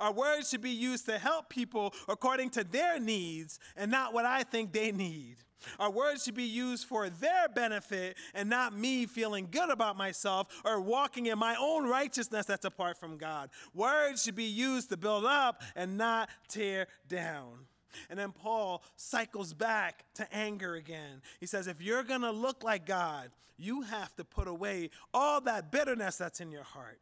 Our 0.00 0.12
words 0.12 0.50
should 0.50 0.62
be 0.62 0.70
used 0.70 1.06
to 1.06 1.18
help 1.18 1.48
people 1.48 1.92
according 2.08 2.50
to 2.50 2.64
their 2.64 2.98
needs 2.98 3.58
and 3.76 3.90
not 3.90 4.14
what 4.14 4.24
I 4.24 4.42
think 4.42 4.72
they 4.72 4.92
need. 4.92 5.36
Our 5.78 5.90
words 5.90 6.24
should 6.24 6.34
be 6.34 6.44
used 6.44 6.86
for 6.86 7.08
their 7.08 7.48
benefit 7.48 8.16
and 8.34 8.48
not 8.48 8.76
me 8.76 9.06
feeling 9.06 9.48
good 9.50 9.70
about 9.70 9.96
myself 9.96 10.48
or 10.64 10.80
walking 10.80 11.26
in 11.26 11.38
my 11.38 11.56
own 11.58 11.88
righteousness 11.88 12.46
that's 12.46 12.64
apart 12.64 12.98
from 12.98 13.16
God. 13.16 13.50
Words 13.74 14.22
should 14.22 14.36
be 14.36 14.44
used 14.44 14.90
to 14.90 14.96
build 14.96 15.24
up 15.24 15.62
and 15.76 15.96
not 15.96 16.28
tear 16.48 16.86
down. 17.08 17.66
And 18.10 18.18
then 18.18 18.32
Paul 18.32 18.82
cycles 18.96 19.52
back 19.52 20.04
to 20.14 20.34
anger 20.34 20.74
again. 20.74 21.22
He 21.40 21.46
says, 21.46 21.66
if 21.66 21.80
you're 21.80 22.02
going 22.02 22.22
to 22.22 22.32
look 22.32 22.64
like 22.64 22.86
God, 22.86 23.30
you 23.56 23.82
have 23.82 24.14
to 24.16 24.24
put 24.24 24.48
away 24.48 24.90
all 25.12 25.40
that 25.42 25.70
bitterness 25.70 26.16
that's 26.16 26.40
in 26.40 26.50
your 26.50 26.64
heart. 26.64 26.98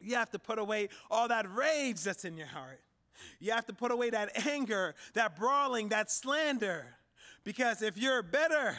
You 0.00 0.16
have 0.16 0.30
to 0.30 0.38
put 0.38 0.58
away 0.58 0.88
all 1.10 1.28
that 1.28 1.46
rage 1.54 2.02
that's 2.02 2.24
in 2.24 2.36
your 2.36 2.46
heart. 2.46 2.80
You 3.38 3.52
have 3.52 3.66
to 3.66 3.72
put 3.72 3.92
away 3.92 4.10
that 4.10 4.46
anger, 4.46 4.94
that 5.14 5.36
brawling, 5.36 5.90
that 5.90 6.10
slander. 6.10 6.86
Because 7.44 7.82
if 7.82 7.96
you're 7.96 8.22
bitter, 8.22 8.76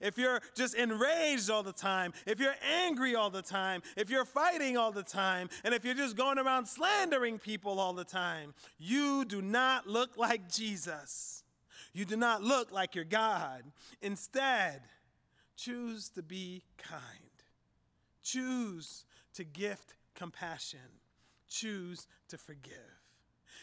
if 0.00 0.18
you're 0.18 0.40
just 0.54 0.74
enraged 0.74 1.50
all 1.50 1.62
the 1.62 1.72
time, 1.72 2.12
if 2.26 2.38
you're 2.40 2.54
angry 2.84 3.14
all 3.14 3.30
the 3.30 3.42
time, 3.42 3.82
if 3.96 4.10
you're 4.10 4.24
fighting 4.24 4.76
all 4.76 4.92
the 4.92 5.02
time, 5.02 5.48
and 5.64 5.74
if 5.74 5.84
you're 5.84 5.94
just 5.94 6.16
going 6.16 6.38
around 6.38 6.66
slandering 6.66 7.38
people 7.38 7.80
all 7.80 7.92
the 7.92 8.04
time, 8.04 8.54
you 8.78 9.24
do 9.24 9.40
not 9.40 9.86
look 9.86 10.16
like 10.16 10.50
Jesus. 10.50 11.44
You 11.92 12.04
do 12.04 12.16
not 12.16 12.42
look 12.42 12.70
like 12.70 12.94
your 12.94 13.04
God. 13.04 13.62
Instead, 14.00 14.82
choose 15.56 16.08
to 16.10 16.22
be 16.22 16.62
kind. 16.78 17.02
Choose 18.22 19.04
to 19.34 19.44
gift 19.44 19.94
compassion. 20.14 21.00
Choose 21.48 22.06
to 22.28 22.38
forgive. 22.38 22.74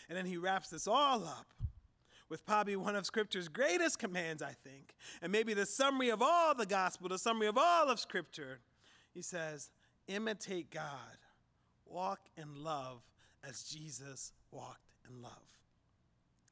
And 0.09 0.17
then 0.17 0.25
he 0.25 0.37
wraps 0.37 0.69
this 0.69 0.87
all 0.87 1.23
up 1.23 1.53
with 2.29 2.45
probably 2.45 2.75
one 2.75 2.95
of 2.95 3.05
Scripture's 3.05 3.47
greatest 3.47 3.99
commands, 3.99 4.41
I 4.43 4.51
think, 4.51 4.95
and 5.21 5.31
maybe 5.31 5.53
the 5.53 5.65
summary 5.65 6.09
of 6.09 6.21
all 6.21 6.53
the 6.53 6.65
gospel, 6.65 7.09
the 7.09 7.17
summary 7.17 7.47
of 7.47 7.57
all 7.57 7.89
of 7.89 7.99
Scripture. 7.99 8.59
He 9.13 9.21
says, 9.21 9.69
imitate 10.07 10.71
God, 10.71 11.17
walk 11.85 12.19
in 12.37 12.63
love 12.63 13.01
as 13.47 13.63
Jesus 13.63 14.33
walked 14.51 14.89
in 15.09 15.21
love. 15.21 15.31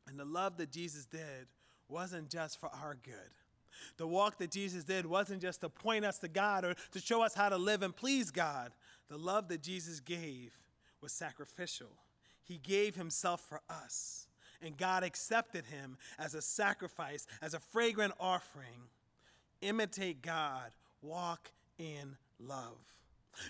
And 0.07 0.19
the 0.19 0.25
love 0.25 0.57
that 0.57 0.71
Jesus 0.71 1.05
did 1.05 1.47
wasn't 1.89 2.29
just 2.29 2.59
for 2.59 2.69
our 2.69 2.97
good. 3.03 3.13
The 3.97 4.07
walk 4.07 4.37
that 4.37 4.51
Jesus 4.51 4.83
did 4.83 5.05
wasn't 5.05 5.41
just 5.41 5.61
to 5.61 5.69
point 5.69 6.05
us 6.05 6.19
to 6.19 6.27
God 6.27 6.63
or 6.63 6.75
to 6.91 6.99
show 6.99 7.21
us 7.21 7.33
how 7.33 7.49
to 7.49 7.57
live 7.57 7.83
and 7.83 7.95
please 7.95 8.31
God. 8.31 8.71
The 9.09 9.17
love 9.17 9.49
that 9.49 9.61
Jesus 9.61 9.99
gave 9.99 10.57
was 11.01 11.11
sacrificial. 11.11 11.91
He 12.43 12.57
gave 12.57 12.95
himself 12.95 13.41
for 13.41 13.61
us 13.69 14.27
and 14.61 14.77
God 14.77 15.03
accepted 15.03 15.65
him 15.65 15.97
as 16.17 16.33
a 16.35 16.41
sacrifice, 16.41 17.27
as 17.41 17.53
a 17.53 17.59
fragrant 17.59 18.13
offering. 18.19 18.89
Imitate 19.61 20.21
God, 20.21 20.71
walk 21.01 21.51
in 21.77 22.17
love. 22.39 22.94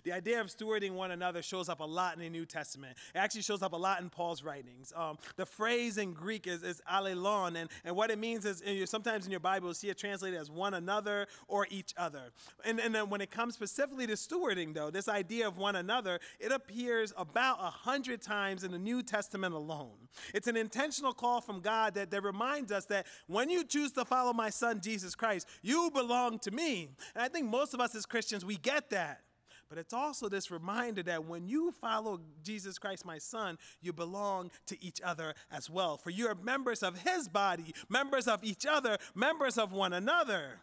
The 0.03 0.11
idea 0.11 0.41
of 0.41 0.47
stewarding 0.47 0.91
one 0.91 1.11
another 1.11 1.41
shows 1.41 1.69
up 1.69 1.79
a 1.79 1.85
lot 1.85 2.15
in 2.15 2.19
the 2.19 2.29
New 2.29 2.45
Testament. 2.45 2.97
It 3.13 3.17
actually 3.17 3.41
shows 3.41 3.61
up 3.61 3.73
a 3.73 3.77
lot 3.77 4.01
in 4.01 4.09
Paul's 4.09 4.43
writings. 4.43 4.93
Um, 4.95 5.17
the 5.35 5.45
phrase 5.45 5.97
in 5.97 6.13
Greek 6.13 6.47
is, 6.47 6.63
is 6.63 6.81
allelon, 6.91 7.55
and, 7.55 7.69
and 7.83 7.95
what 7.95 8.11
it 8.11 8.19
means 8.19 8.45
is 8.45 8.61
sometimes 8.89 9.25
in 9.25 9.31
your 9.31 9.39
Bible, 9.39 9.69
you 9.69 9.73
see 9.73 9.89
it 9.89 9.97
translated 9.97 10.39
as 10.39 10.49
one 10.49 10.73
another 10.73 11.27
or 11.47 11.67
each 11.69 11.93
other. 11.97 12.31
And, 12.63 12.79
and 12.79 12.93
then 12.93 13.09
when 13.09 13.21
it 13.21 13.31
comes 13.31 13.53
specifically 13.53 14.07
to 14.07 14.13
stewarding, 14.13 14.73
though, 14.73 14.89
this 14.89 15.07
idea 15.07 15.47
of 15.47 15.57
one 15.57 15.75
another, 15.75 16.19
it 16.39 16.51
appears 16.51 17.13
about 17.17 17.57
a 17.59 17.69
hundred 17.69 18.21
times 18.21 18.63
in 18.63 18.71
the 18.71 18.79
New 18.79 19.03
Testament 19.03 19.53
alone. 19.53 20.07
It's 20.33 20.47
an 20.47 20.57
intentional 20.57 21.13
call 21.13 21.41
from 21.41 21.61
God 21.61 21.93
that, 21.95 22.11
that 22.11 22.23
reminds 22.23 22.71
us 22.71 22.85
that 22.85 23.05
when 23.27 23.49
you 23.49 23.63
choose 23.63 23.91
to 23.93 24.05
follow 24.05 24.33
my 24.33 24.49
son, 24.49 24.81
Jesus 24.81 25.15
Christ, 25.15 25.47
you 25.61 25.91
belong 25.93 26.39
to 26.39 26.51
me. 26.51 26.89
And 27.13 27.23
I 27.23 27.27
think 27.27 27.49
most 27.49 27.73
of 27.73 27.79
us 27.79 27.95
as 27.95 28.05
Christians, 28.05 28.45
we 28.45 28.57
get 28.57 28.89
that. 28.91 29.21
But 29.69 29.77
it's 29.79 29.93
also 29.93 30.29
this 30.29 30.51
reminder 30.51 31.01
that 31.03 31.25
when 31.25 31.47
you 31.47 31.71
follow 31.71 32.19
Jesus 32.43 32.77
Christ, 32.77 33.05
my 33.05 33.17
son, 33.17 33.57
you 33.81 33.93
belong 33.93 34.51
to 34.67 34.83
each 34.83 35.01
other 35.01 35.33
as 35.51 35.69
well. 35.69 35.97
For 35.97 36.11
you 36.11 36.27
are 36.27 36.35
members 36.35 36.83
of 36.83 36.99
his 36.99 37.27
body, 37.27 37.73
members 37.89 38.27
of 38.27 38.43
each 38.43 38.65
other, 38.65 38.97
members 39.15 39.57
of 39.57 39.71
one 39.71 39.93
another. 39.93 40.61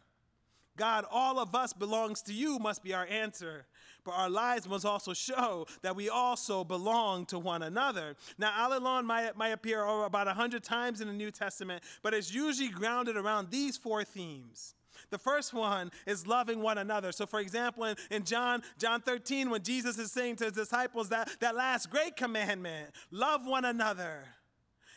God, 0.77 1.05
all 1.11 1.39
of 1.39 1.55
us 1.55 1.73
belongs 1.73 2.23
to 2.23 2.33
you, 2.33 2.59
must 2.59 2.83
be 2.83 2.95
our 2.95 3.07
answer. 3.07 3.67
But 4.05 4.13
our 4.13 4.31
lives 4.31 4.69
must 4.69 4.87
also 4.87 5.13
show 5.13 5.67
that 5.83 5.95
we 5.95 6.09
also 6.09 6.65
belong 6.65 7.27
to 7.27 7.39
one 7.39 7.63
another. 7.63 8.17
Now, 8.39 8.53
allelon 8.53 9.05
might, 9.05 9.37
might 9.37 9.51
appear 9.51 9.85
about 9.85 10.29
a 10.29 10.35
hundred 10.35 10.65
times 10.65 11.01
in 11.01 11.09
the 11.09 11.13
New 11.13 11.31
Testament, 11.31 11.83
but 12.03 12.15
it's 12.15 12.33
usually 12.33 12.69
grounded 12.69 13.17
around 13.17 13.51
these 13.51 13.77
four 13.77 14.03
themes 14.05 14.75
The 15.11 15.19
first 15.19 15.53
one 15.53 15.91
is 16.07 16.27
loving 16.27 16.61
one 16.61 16.79
another. 16.79 17.13
So, 17.13 17.27
for 17.27 17.41
example, 17.41 17.85
in, 17.85 17.97
in 18.11 18.25
John, 18.25 18.63
John 18.79 19.01
13, 19.01 19.51
when 19.51 19.63
Jesus 19.63 19.99
is 19.99 20.13
saying 20.13 20.37
to 20.37 20.45
his 20.45 20.53
disciples 20.53 21.09
that, 21.11 21.29
that 21.41 21.55
last 21.55 21.91
great 21.91 22.17
commandment, 22.17 22.91
love 23.11 23.47
one 23.47 23.65
another. 23.65 24.25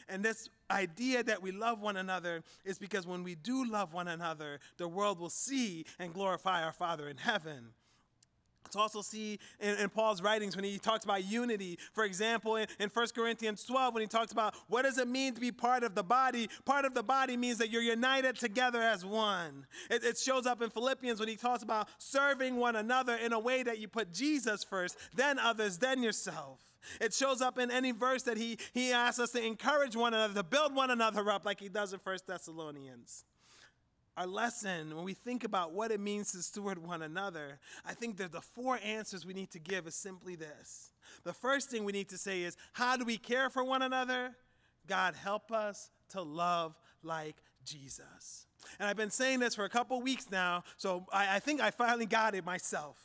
And 0.07 0.23
this 0.23 0.49
idea 0.69 1.23
that 1.23 1.41
we 1.41 1.51
love 1.51 1.81
one 1.81 1.97
another 1.97 2.43
is 2.63 2.77
because 2.77 3.07
when 3.07 3.23
we 3.23 3.35
do 3.35 3.65
love 3.65 3.93
one 3.93 4.07
another, 4.07 4.59
the 4.77 4.87
world 4.87 5.19
will 5.19 5.29
see 5.29 5.85
and 5.99 6.13
glorify 6.13 6.63
our 6.63 6.73
Father 6.73 7.07
in 7.07 7.17
heaven 7.17 7.73
to 8.71 8.79
also 8.79 9.01
see 9.01 9.39
in, 9.59 9.75
in, 9.75 9.89
Paul's 9.89 10.21
writings 10.21 10.55
when 10.55 10.65
he 10.65 10.77
talks 10.77 11.05
about 11.05 11.25
unity. 11.25 11.77
For 11.93 12.03
example, 12.03 12.55
in, 12.55 12.67
in 12.79 12.89
1 12.89 13.07
Corinthians 13.15 13.63
12, 13.65 13.93
when 13.93 14.01
he 14.01 14.07
talks 14.07 14.31
about 14.31 14.55
what 14.67 14.83
does 14.83 14.97
it 14.97 15.07
mean 15.07 15.33
to 15.33 15.41
be 15.41 15.51
part 15.51 15.83
of 15.83 15.95
the 15.95 16.03
body, 16.03 16.49
part 16.65 16.85
of 16.85 16.93
the 16.93 17.03
body 17.03 17.37
means 17.37 17.57
that 17.59 17.69
you're 17.69 17.81
united 17.81 18.37
together 18.37 18.81
as 18.81 19.05
one. 19.05 19.65
It, 19.89 20.03
it 20.03 20.17
shows 20.17 20.45
up 20.45 20.61
in 20.61 20.69
Philippians 20.69 21.19
when 21.19 21.29
he 21.29 21.35
talks 21.35 21.63
about 21.63 21.87
serving 21.97 22.55
one 22.57 22.75
another 22.75 23.15
in 23.15 23.33
a 23.33 23.39
way 23.39 23.63
that 23.63 23.79
you 23.79 23.87
put 23.87 24.11
Jesus 24.11 24.63
first, 24.63 24.97
then 25.13 25.39
others, 25.39 25.77
then 25.77 26.03
yourself. 26.03 26.59
It 27.01 27.13
shows 27.13 27.41
up 27.41 27.57
in 27.57 27.71
any 27.71 27.91
verse 27.91 28.23
that 28.23 28.37
he, 28.37 28.59
he 28.73 28.91
asks 28.91 29.19
us 29.19 29.31
to 29.31 29.43
encourage 29.43 29.95
one 29.95 30.13
another, 30.13 30.35
to 30.35 30.43
build 30.43 30.75
one 30.75 30.91
another 30.91 31.29
up, 31.31 31.45
like 31.45 31.59
he 31.59 31.69
does 31.69 31.93
in 31.93 31.99
1 32.03 32.17
Thessalonians 32.27 33.25
our 34.17 34.27
lesson, 34.27 34.95
when 34.95 35.03
we 35.03 35.13
think 35.13 35.43
about 35.43 35.73
what 35.73 35.91
it 35.91 35.99
means 35.99 36.31
to 36.31 36.41
steward 36.41 36.77
one 36.77 37.01
another, 37.01 37.59
I 37.85 37.93
think 37.93 38.17
that 38.17 38.31
the 38.31 38.41
four 38.41 38.79
answers 38.83 39.25
we 39.25 39.33
need 39.33 39.51
to 39.51 39.59
give 39.59 39.87
is 39.87 39.95
simply 39.95 40.35
this. 40.35 40.91
The 41.23 41.33
first 41.33 41.69
thing 41.69 41.83
we 41.83 41.91
need 41.91 42.09
to 42.09 42.17
say 42.17 42.43
is, 42.43 42.55
how 42.73 42.97
do 42.97 43.05
we 43.05 43.17
care 43.17 43.49
for 43.49 43.63
one 43.63 43.81
another? 43.81 44.35
God, 44.87 45.15
help 45.15 45.51
us 45.51 45.89
to 46.09 46.21
love 46.21 46.75
like 47.03 47.35
Jesus. 47.65 48.47
And 48.79 48.87
I've 48.87 48.97
been 48.97 49.11
saying 49.11 49.39
this 49.39 49.55
for 49.55 49.65
a 49.65 49.69
couple 49.69 50.01
weeks 50.01 50.27
now, 50.31 50.63
so 50.77 51.05
I, 51.11 51.35
I 51.35 51.39
think 51.39 51.61
I 51.61 51.71
finally 51.71 52.05
got 52.05 52.35
it 52.35 52.45
myself. 52.45 52.97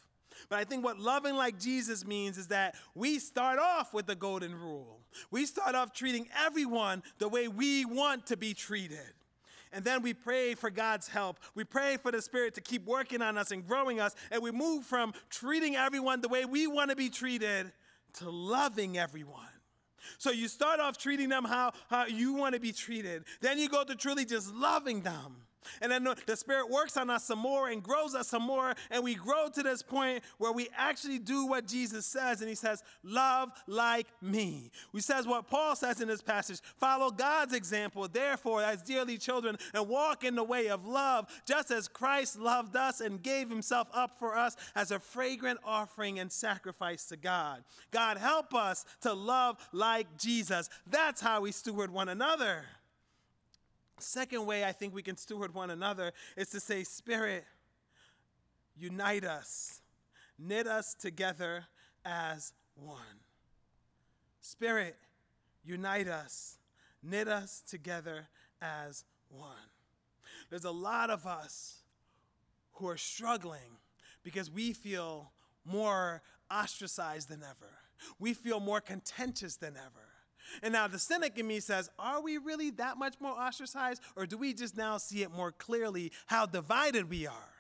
But 0.49 0.59
I 0.59 0.64
think 0.64 0.85
what 0.85 0.99
loving 0.99 1.35
like 1.35 1.59
Jesus 1.59 2.07
means 2.07 2.38
is 2.38 2.49
that 2.49 2.76
we 2.95 3.19
start 3.19 3.59
off 3.59 3.93
with 3.93 4.07
the 4.07 4.14
golden 4.14 4.55
rule. 4.55 5.00
We 5.31 5.45
start 5.45 5.75
off 5.75 5.93
treating 5.93 6.29
everyone 6.45 7.02
the 7.19 7.29
way 7.29 7.49
we 7.49 7.85
want 7.85 8.26
to 8.26 8.37
be 8.37 8.55
treated. 8.55 9.12
And 9.72 9.84
then 9.84 10.02
we 10.02 10.14
pray 10.14 10.54
for 10.54 10.70
God's 10.70 11.08
help. 11.08 11.38
We 11.54 11.64
pray 11.64 11.96
for 11.96 12.10
the 12.10 12.20
Spirit 12.20 12.54
to 12.54 12.60
keep 12.60 12.86
working 12.86 13.22
on 13.22 13.38
us 13.38 13.52
and 13.52 13.66
growing 13.66 14.00
us. 14.00 14.14
And 14.30 14.42
we 14.42 14.50
move 14.50 14.84
from 14.84 15.12
treating 15.28 15.76
everyone 15.76 16.20
the 16.20 16.28
way 16.28 16.44
we 16.44 16.66
want 16.66 16.90
to 16.90 16.96
be 16.96 17.08
treated 17.08 17.72
to 18.14 18.30
loving 18.30 18.98
everyone. 18.98 19.46
So 20.18 20.30
you 20.30 20.48
start 20.48 20.80
off 20.80 20.98
treating 20.98 21.28
them 21.28 21.44
how, 21.44 21.72
how 21.88 22.06
you 22.06 22.34
want 22.34 22.54
to 22.54 22.60
be 22.60 22.72
treated. 22.72 23.24
Then 23.40 23.58
you 23.58 23.68
go 23.68 23.84
to 23.84 23.94
truly 23.94 24.24
just 24.24 24.52
loving 24.52 25.02
them. 25.02 25.36
And 25.81 25.90
then 25.90 26.07
the 26.26 26.37
Spirit 26.37 26.71
works 26.71 26.97
on 26.97 27.11
us 27.11 27.25
some 27.25 27.38
more 27.38 27.69
and 27.69 27.83
grows 27.83 28.14
us 28.14 28.29
some 28.29 28.43
more. 28.43 28.75
And 28.90 29.05
we 29.05 29.14
grow 29.14 29.49
to 29.49 29.62
this 29.62 29.83
point 29.83 30.23
where 30.38 30.52
we 30.52 30.69
actually 30.76 31.19
do 31.19 31.47
what 31.47 31.67
Jesus 31.67 32.07
says. 32.07 32.40
And 32.40 32.49
He 32.49 32.55
says, 32.55 32.83
Love 33.02 33.52
like 33.67 34.07
me. 34.21 34.71
He 34.93 35.00
says 35.00 35.26
what 35.26 35.49
Paul 35.49 35.76
says 35.76 36.00
in 36.00 36.09
this 36.09 36.23
passage 36.23 36.61
follow 36.79 37.11
God's 37.11 37.55
example, 37.55 38.09
therefore, 38.09 38.62
as 38.62 38.83
dearly 38.83 39.19
children, 39.19 39.57
and 39.75 39.88
walk 39.88 40.25
in 40.25 40.35
the 40.35 40.45
way 40.45 40.69
of 40.69 40.87
love, 40.87 41.26
just 41.47 41.71
as 41.71 41.88
Christ 41.88 42.38
loved 42.38 42.76
us 42.76 43.00
and 43.00 43.23
gave 43.23 43.49
Himself 43.49 43.88
up 43.93 44.19
for 44.19 44.37
us 44.37 44.57
as 44.75 44.90
a 44.90 44.99
fragrant 44.99 45.61
offering 45.64 46.19
and 46.19 46.31
sacrifice 46.31 47.05
to 47.07 47.17
God. 47.17 47.64
God, 47.90 48.19
help 48.19 48.55
us 48.55 48.85
to 49.02 49.12
love 49.12 49.57
like 49.73 50.19
Jesus. 50.19 50.69
That's 50.87 51.21
how 51.21 51.43
we 51.43 51.52
steward 51.52 51.90
one 51.90 52.09
another. 52.09 52.64
Second 54.00 54.47
way 54.47 54.64
I 54.64 54.73
think 54.73 54.95
we 54.95 55.02
can 55.02 55.16
steward 55.16 55.54
one 55.54 55.71
another 55.71 56.12
is 56.37 56.49
to 56.50 56.61
say, 56.61 56.85
Spirit, 56.85 57.45
unite 58.76 59.25
us, 59.25 59.80
knit 60.38 60.66
us 60.66 60.95
together 60.95 61.66
as 62.04 62.52
one. 62.75 62.99
Spirit, 64.40 64.97
unite 65.64 66.09
us, 66.09 66.59
knit 67.02 67.28
us 67.28 67.62
together 67.66 68.28
as 68.61 69.04
one. 69.28 69.54
There's 70.49 70.64
a 70.64 70.71
lot 70.71 71.11
of 71.11 71.26
us 71.26 71.83
who 72.75 72.88
are 72.88 72.97
struggling 72.97 73.78
because 74.23 74.50
we 74.50 74.73
feel 74.73 75.33
more 75.64 76.23
ostracized 76.50 77.28
than 77.28 77.42
ever. 77.42 77.71
We 78.19 78.35
feel 78.35 78.61
more 78.61 78.80
contentious 78.80 79.57
than 79.57 79.76
ever. 79.76 80.10
And 80.62 80.73
now 80.73 80.88
the 80.88 80.99
cynic 80.99 81.38
in 81.38 81.47
me 81.47 81.61
says, 81.61 81.90
are 81.99 82.21
we 82.21 82.38
really 82.38 82.71
that 82.73 82.99
much 82.99 83.14
more 83.21 83.33
ostracized? 83.33 84.02
Or 84.16 84.26
do 84.26 84.37
we 84.37 84.52
just 84.52 84.76
now 84.76 84.99
see 84.99 85.23
it 85.23 85.30
more 85.30 85.52
clearly 85.52 86.12
how 86.26 86.47
divided 86.47 87.11
we 87.11 87.26
are? 87.26 87.54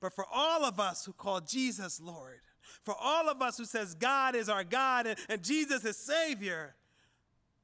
But 0.00 0.14
for 0.14 0.26
all 0.32 0.64
of 0.64 0.78
us 0.78 1.04
who 1.04 1.12
call 1.12 1.40
Jesus 1.40 2.00
Lord, 2.00 2.40
for 2.84 2.94
all 3.00 3.28
of 3.28 3.42
us 3.42 3.56
who 3.58 3.64
says 3.64 3.94
God 3.94 4.34
is 4.34 4.48
our 4.48 4.64
God 4.64 5.06
and, 5.06 5.18
and 5.28 5.42
Jesus 5.42 5.84
is 5.84 5.96
Savior, 5.96 6.74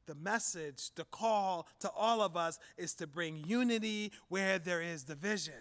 the 0.07 0.15
message, 0.15 0.91
the 0.97 1.05
call 1.05 1.67
to 1.81 1.91
all 1.91 2.21
of 2.21 2.37
us 2.37 2.59
is 2.77 2.95
to 2.95 3.07
bring 3.07 3.43
unity 3.47 4.12
where 4.29 4.59
there 4.59 4.83
is 4.83 5.05
division. 5.05 5.55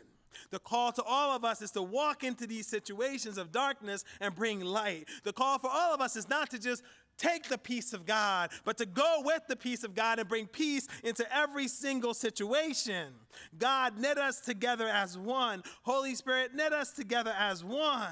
The 0.49 0.59
call 0.59 0.91
to 0.93 1.03
all 1.03 1.35
of 1.35 1.45
us 1.45 1.61
is 1.61 1.71
to 1.71 1.81
walk 1.81 2.23
into 2.23 2.47
these 2.47 2.67
situations 2.67 3.37
of 3.37 3.51
darkness 3.51 4.03
and 4.19 4.35
bring 4.35 4.61
light. 4.61 5.05
The 5.23 5.33
call 5.33 5.59
for 5.59 5.69
all 5.71 5.93
of 5.93 6.01
us 6.01 6.15
is 6.15 6.27
not 6.27 6.49
to 6.51 6.59
just 6.59 6.83
take 7.17 7.49
the 7.49 7.57
peace 7.57 7.93
of 7.93 8.05
God, 8.05 8.51
but 8.63 8.77
to 8.77 8.85
go 8.85 9.21
with 9.23 9.41
the 9.47 9.55
peace 9.55 9.83
of 9.83 9.95
God 9.95 10.19
and 10.19 10.27
bring 10.27 10.47
peace 10.47 10.87
into 11.03 11.25
every 11.35 11.67
single 11.67 12.13
situation. 12.13 13.13
God 13.57 13.97
knit 13.97 14.17
us 14.17 14.39
together 14.39 14.87
as 14.87 15.17
one. 15.17 15.63
Holy 15.83 16.15
Spirit 16.15 16.53
knit 16.53 16.73
us 16.73 16.91
together 16.91 17.33
as 17.37 17.63
one. 17.63 18.11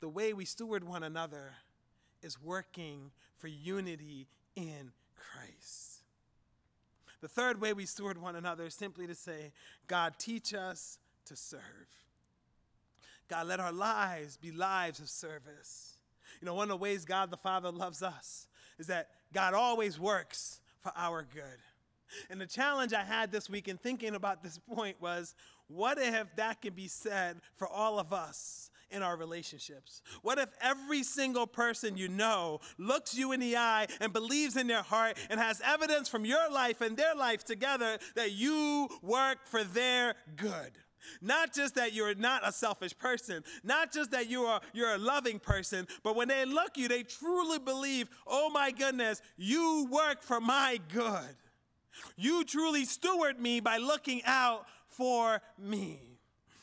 The 0.00 0.08
way 0.08 0.32
we 0.32 0.44
steward 0.44 0.84
one 0.84 1.02
another 1.02 1.52
is 2.22 2.40
working 2.40 3.10
for 3.36 3.48
unity 3.48 4.28
in 4.56 4.92
Christ. 5.14 6.02
The 7.20 7.28
third 7.28 7.60
way 7.60 7.72
we 7.72 7.84
steward 7.84 8.18
one 8.18 8.36
another 8.36 8.64
is 8.64 8.74
simply 8.74 9.06
to 9.06 9.14
say, 9.14 9.52
God, 9.86 10.14
teach 10.18 10.54
us 10.54 10.98
to 11.26 11.36
serve. 11.36 11.60
God, 13.28 13.46
let 13.46 13.60
our 13.60 13.72
lives 13.72 14.36
be 14.36 14.50
lives 14.50 15.00
of 15.00 15.08
service. 15.08 15.99
You 16.40 16.46
know, 16.46 16.54
one 16.54 16.64
of 16.64 16.70
the 16.70 16.76
ways 16.76 17.04
God 17.04 17.30
the 17.30 17.36
Father 17.36 17.70
loves 17.70 18.02
us 18.02 18.46
is 18.78 18.86
that 18.86 19.08
God 19.32 19.54
always 19.54 19.98
works 19.98 20.60
for 20.80 20.92
our 20.96 21.22
good. 21.22 21.58
And 22.28 22.40
the 22.40 22.46
challenge 22.46 22.92
I 22.92 23.04
had 23.04 23.30
this 23.30 23.48
week 23.48 23.68
in 23.68 23.76
thinking 23.76 24.14
about 24.14 24.42
this 24.42 24.58
point 24.58 25.00
was 25.00 25.34
what 25.68 25.98
if 25.98 26.34
that 26.36 26.62
can 26.62 26.74
be 26.74 26.88
said 26.88 27.40
for 27.56 27.68
all 27.68 27.98
of 28.00 28.12
us 28.12 28.70
in 28.90 29.02
our 29.02 29.16
relationships? 29.16 30.02
What 30.22 30.38
if 30.38 30.48
every 30.60 31.04
single 31.04 31.46
person 31.46 31.96
you 31.96 32.08
know 32.08 32.60
looks 32.76 33.14
you 33.14 33.32
in 33.32 33.40
the 33.40 33.56
eye 33.56 33.86
and 34.00 34.12
believes 34.12 34.56
in 34.56 34.66
their 34.66 34.82
heart 34.82 35.16
and 35.28 35.38
has 35.38 35.60
evidence 35.64 36.08
from 36.08 36.24
your 36.24 36.50
life 36.50 36.80
and 36.80 36.96
their 36.96 37.14
life 37.14 37.44
together 37.44 37.98
that 38.16 38.32
you 38.32 38.88
work 39.02 39.46
for 39.46 39.62
their 39.62 40.14
good? 40.34 40.72
Not 41.20 41.52
just 41.54 41.74
that 41.74 41.92
you're 41.92 42.14
not 42.14 42.46
a 42.46 42.52
selfish 42.52 42.96
person, 42.96 43.44
not 43.62 43.92
just 43.92 44.10
that 44.10 44.28
you 44.28 44.44
are 44.44 44.60
you're 44.72 44.94
a 44.94 44.98
loving 44.98 45.38
person, 45.38 45.86
but 46.02 46.16
when 46.16 46.28
they 46.28 46.44
look 46.44 46.76
you, 46.76 46.88
they 46.88 47.02
truly 47.02 47.58
believe, 47.58 48.08
"Oh 48.26 48.50
my 48.50 48.70
goodness, 48.70 49.22
you 49.36 49.86
work 49.90 50.22
for 50.22 50.40
my 50.40 50.80
good. 50.92 51.36
You 52.16 52.44
truly 52.44 52.84
steward 52.84 53.40
me 53.40 53.60
by 53.60 53.78
looking 53.78 54.22
out 54.24 54.66
for 54.88 55.40
me." 55.58 56.18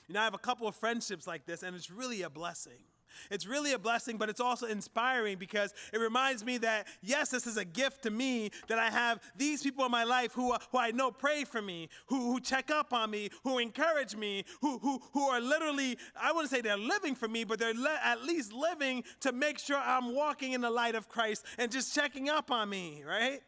You 0.08 0.13
know, 0.13 0.21
I 0.21 0.23
have 0.23 0.34
a 0.34 0.39
couple 0.39 0.67
of 0.67 0.76
friendships 0.76 1.28
like 1.28 1.45
this 1.45 1.63
and 1.63 1.76
it's 1.76 1.91
really 1.91 2.21
a 2.21 2.30
blessing. 2.30 2.84
It's 3.30 3.45
really 3.45 3.73
a 3.73 3.80
blessing, 3.80 4.17
but 4.17 4.30
it's 4.30 4.39
also 4.39 4.67
inspiring 4.67 5.38
because 5.38 5.73
it 5.93 5.99
reminds 5.99 6.45
me 6.45 6.58
that, 6.60 6.88
yes, 7.01 7.30
this 7.30 7.47
is 7.47 7.58
a 7.58 7.65
gift 7.65 8.03
to 8.03 8.12
me 8.12 8.51
that 8.67 8.80
I 8.80 8.89
have 8.89 9.19
these 9.36 9.63
people 9.63 9.86
in 9.86 9.91
my 9.91 10.03
life 10.03 10.34
who, 10.34 10.51
uh, 10.51 10.60
who 10.71 10.77
I 10.77 10.91
know 10.91 11.12
pray 11.12 11.43
for 11.43 11.62
me, 11.62 11.89
who, 12.08 12.32
who 12.32 12.39
check 12.39 12.71
up 12.71 12.93
on 12.93 13.12
me, 13.12 13.30
who 13.43 13.58
encourage 13.60 14.15
me, 14.15 14.45
who, 14.62 14.80
who, 14.80 15.01
who 15.13 15.27
are 15.27 15.41
literally, 15.41 15.97
I 16.19 16.32
wouldn't 16.32 16.49
say 16.49 16.62
they're 16.62 16.77
living 16.77 17.15
for 17.15 17.27
me, 17.27 17.43
but 17.43 17.60
they're 17.60 17.73
le- 17.73 17.99
at 18.03 18.23
least 18.23 18.53
living 18.53 19.03
to 19.21 19.32
make 19.32 19.60
sure 19.60 19.77
I'm 19.77 20.13
walking 20.13 20.53
in 20.53 20.62
the 20.62 20.71
light 20.71 20.95
of 20.95 21.10
Christ 21.10 21.45
and 21.58 21.71
just 21.71 21.93
checking 21.93 22.30
up 22.30 22.51
on 22.51 22.69
me, 22.69 23.03
right? 23.08 23.41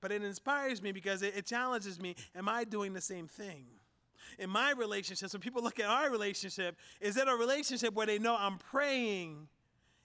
But 0.00 0.12
it 0.12 0.22
inspires 0.22 0.82
me 0.82 0.92
because 0.92 1.22
it, 1.22 1.36
it 1.36 1.46
challenges 1.46 2.00
me. 2.00 2.16
Am 2.34 2.48
I 2.48 2.64
doing 2.64 2.92
the 2.92 3.00
same 3.00 3.28
thing? 3.28 3.66
In 4.38 4.50
my 4.50 4.72
relationships, 4.72 5.32
when 5.32 5.40
people 5.40 5.62
look 5.62 5.80
at 5.80 5.86
our 5.86 6.10
relationship, 6.10 6.76
is 7.00 7.16
it 7.16 7.28
a 7.28 7.34
relationship 7.34 7.94
where 7.94 8.06
they 8.06 8.18
know 8.18 8.36
I'm 8.38 8.58
praying 8.58 9.48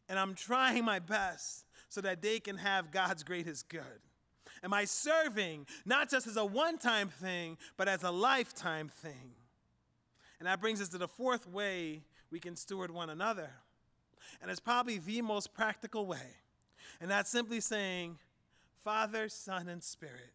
and 0.10 0.20
I'm 0.20 0.36
trying 0.36 0.86
my 0.86 1.00
best 1.00 1.66
so 1.90 2.02
that 2.02 2.22
they 2.22 2.40
can 2.40 2.58
have 2.58 2.92
God's 2.92 3.24
greatest 3.24 3.70
good? 3.70 4.02
Am 4.64 4.74
I 4.74 4.86
serving 4.86 5.68
not 5.86 6.10
just 6.10 6.28
as 6.28 6.38
a 6.38 6.46
one 6.46 6.78
time 6.78 7.10
thing, 7.10 7.58
but 7.78 7.88
as 7.88 8.04
a 8.04 8.12
lifetime 8.12 8.90
thing? 8.90 9.34
And 10.40 10.48
that 10.48 10.60
brings 10.60 10.82
us 10.82 10.90
to 10.90 10.98
the 10.98 11.08
fourth 11.08 11.48
way 11.48 12.02
we 12.32 12.40
can 12.40 12.56
steward 12.56 12.92
one 12.92 13.10
another. 13.10 13.50
And 14.42 14.52
it's 14.52 14.60
probably 14.60 14.98
the 14.98 15.22
most 15.22 15.54
practical 15.54 16.06
way. 16.06 16.36
And 17.00 17.10
that's 17.10 17.30
simply 17.30 17.60
saying, 17.60 18.18
Father, 18.84 19.30
Son, 19.30 19.68
and 19.68 19.84
Spirit, 19.84 20.34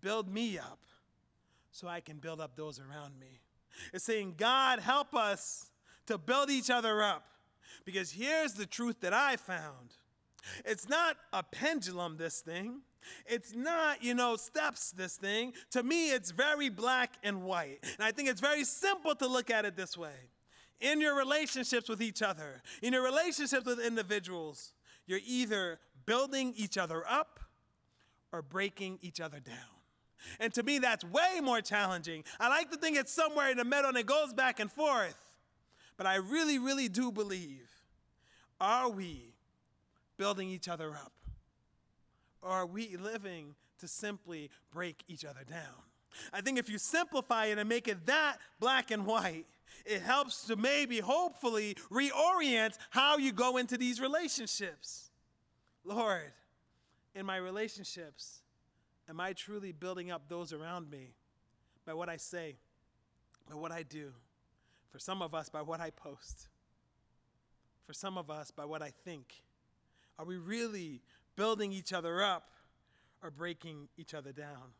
build 0.00 0.32
me 0.32 0.58
up 0.58 0.78
so 1.76 1.88
I 1.88 2.00
can 2.00 2.16
build 2.16 2.40
up 2.40 2.56
those 2.56 2.80
around 2.80 3.20
me. 3.20 3.40
It's 3.92 4.04
saying, 4.04 4.36
God, 4.38 4.78
help 4.78 5.14
us 5.14 5.70
to 6.06 6.16
build 6.16 6.50
each 6.50 6.70
other 6.70 7.02
up. 7.02 7.24
Because 7.84 8.10
here's 8.10 8.54
the 8.54 8.64
truth 8.64 9.00
that 9.00 9.12
I 9.12 9.36
found 9.36 9.94
it's 10.64 10.88
not 10.88 11.16
a 11.32 11.42
pendulum, 11.42 12.16
this 12.16 12.40
thing. 12.40 12.80
It's 13.26 13.54
not, 13.54 14.02
you 14.02 14.14
know, 14.14 14.36
steps, 14.36 14.92
this 14.92 15.16
thing. 15.16 15.52
To 15.72 15.82
me, 15.82 16.12
it's 16.12 16.30
very 16.30 16.70
black 16.70 17.14
and 17.22 17.42
white. 17.42 17.78
And 17.82 18.00
I 18.00 18.12
think 18.12 18.28
it's 18.28 18.40
very 18.40 18.64
simple 18.64 19.14
to 19.16 19.26
look 19.26 19.50
at 19.50 19.64
it 19.64 19.76
this 19.76 19.98
way. 19.98 20.30
In 20.80 21.00
your 21.00 21.16
relationships 21.16 21.88
with 21.88 22.00
each 22.00 22.22
other, 22.22 22.62
in 22.80 22.92
your 22.92 23.04
relationships 23.04 23.66
with 23.66 23.80
individuals, 23.80 24.72
you're 25.06 25.20
either 25.26 25.80
building 26.06 26.54
each 26.56 26.78
other 26.78 27.02
up 27.08 27.40
or 28.32 28.40
breaking 28.40 28.98
each 29.02 29.20
other 29.20 29.40
down. 29.40 29.75
And 30.40 30.52
to 30.54 30.62
me, 30.62 30.78
that's 30.78 31.04
way 31.04 31.40
more 31.42 31.60
challenging. 31.60 32.24
I 32.40 32.48
like 32.48 32.70
to 32.70 32.76
think 32.76 32.96
it's 32.96 33.12
somewhere 33.12 33.50
in 33.50 33.56
the 33.56 33.64
middle 33.64 33.88
and 33.88 33.98
it 33.98 34.06
goes 34.06 34.32
back 34.32 34.60
and 34.60 34.70
forth. 34.70 35.16
But 35.96 36.06
I 36.06 36.16
really, 36.16 36.58
really 36.58 36.88
do 36.88 37.10
believe 37.10 37.68
are 38.60 38.88
we 38.88 39.34
building 40.16 40.48
each 40.48 40.68
other 40.68 40.90
up? 40.90 41.12
Or 42.42 42.50
are 42.50 42.66
we 42.66 42.96
living 42.96 43.54
to 43.80 43.88
simply 43.88 44.50
break 44.72 45.02
each 45.08 45.24
other 45.24 45.44
down? 45.48 45.84
I 46.32 46.40
think 46.40 46.58
if 46.58 46.68
you 46.70 46.78
simplify 46.78 47.46
it 47.46 47.58
and 47.58 47.68
make 47.68 47.88
it 47.88 48.06
that 48.06 48.38
black 48.58 48.90
and 48.90 49.04
white, 49.04 49.44
it 49.84 50.00
helps 50.00 50.46
to 50.46 50.56
maybe, 50.56 51.00
hopefully, 51.00 51.76
reorient 51.90 52.76
how 52.90 53.18
you 53.18 53.32
go 53.32 53.56
into 53.56 53.76
these 53.76 54.00
relationships. 54.00 55.10
Lord, 55.84 56.32
in 57.14 57.26
my 57.26 57.36
relationships, 57.36 58.40
am 59.08 59.20
I 59.20 59.32
truly 59.32 59.72
building 59.72 60.10
up 60.10 60.28
those 60.28 60.52
around 60.52 60.90
me 60.90 61.14
by 61.86 61.94
what 61.94 62.08
I 62.08 62.16
say, 62.16 62.56
by 63.48 63.54
what 63.54 63.72
I 63.72 63.82
do? 63.82 64.12
For 64.90 64.98
some 64.98 65.22
of 65.22 65.34
us, 65.34 65.48
by 65.48 65.62
what 65.62 65.80
I 65.80 65.90
post. 65.90 66.48
For 67.86 67.92
some 67.92 68.18
of 68.18 68.30
us, 68.30 68.50
by 68.50 68.64
what 68.64 68.82
I 68.82 68.92
think. 69.04 69.42
Are 70.18 70.24
we 70.24 70.36
really 70.36 71.02
building 71.36 71.72
each 71.72 71.92
other 71.92 72.22
up 72.22 72.48
or 73.22 73.30
breaking 73.30 73.88
each 73.96 74.14
other 74.14 74.32
down? 74.32 74.72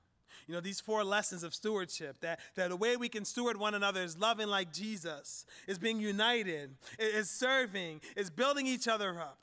You 0.46 0.54
know, 0.54 0.60
these 0.60 0.80
four 0.80 1.02
lessons 1.04 1.42
of 1.42 1.54
stewardship 1.54 2.20
that, 2.20 2.40
that 2.54 2.70
the 2.70 2.76
way 2.76 2.96
we 2.96 3.08
can 3.08 3.24
steward 3.24 3.56
one 3.56 3.74
another 3.74 4.02
is 4.02 4.18
loving 4.18 4.48
like 4.48 4.72
Jesus, 4.72 5.46
is 5.66 5.78
being 5.78 6.00
united, 6.00 6.70
is 6.98 7.30
serving, 7.30 8.00
is 8.16 8.30
building 8.30 8.66
each 8.66 8.86
other 8.86 9.18
up. 9.18 9.38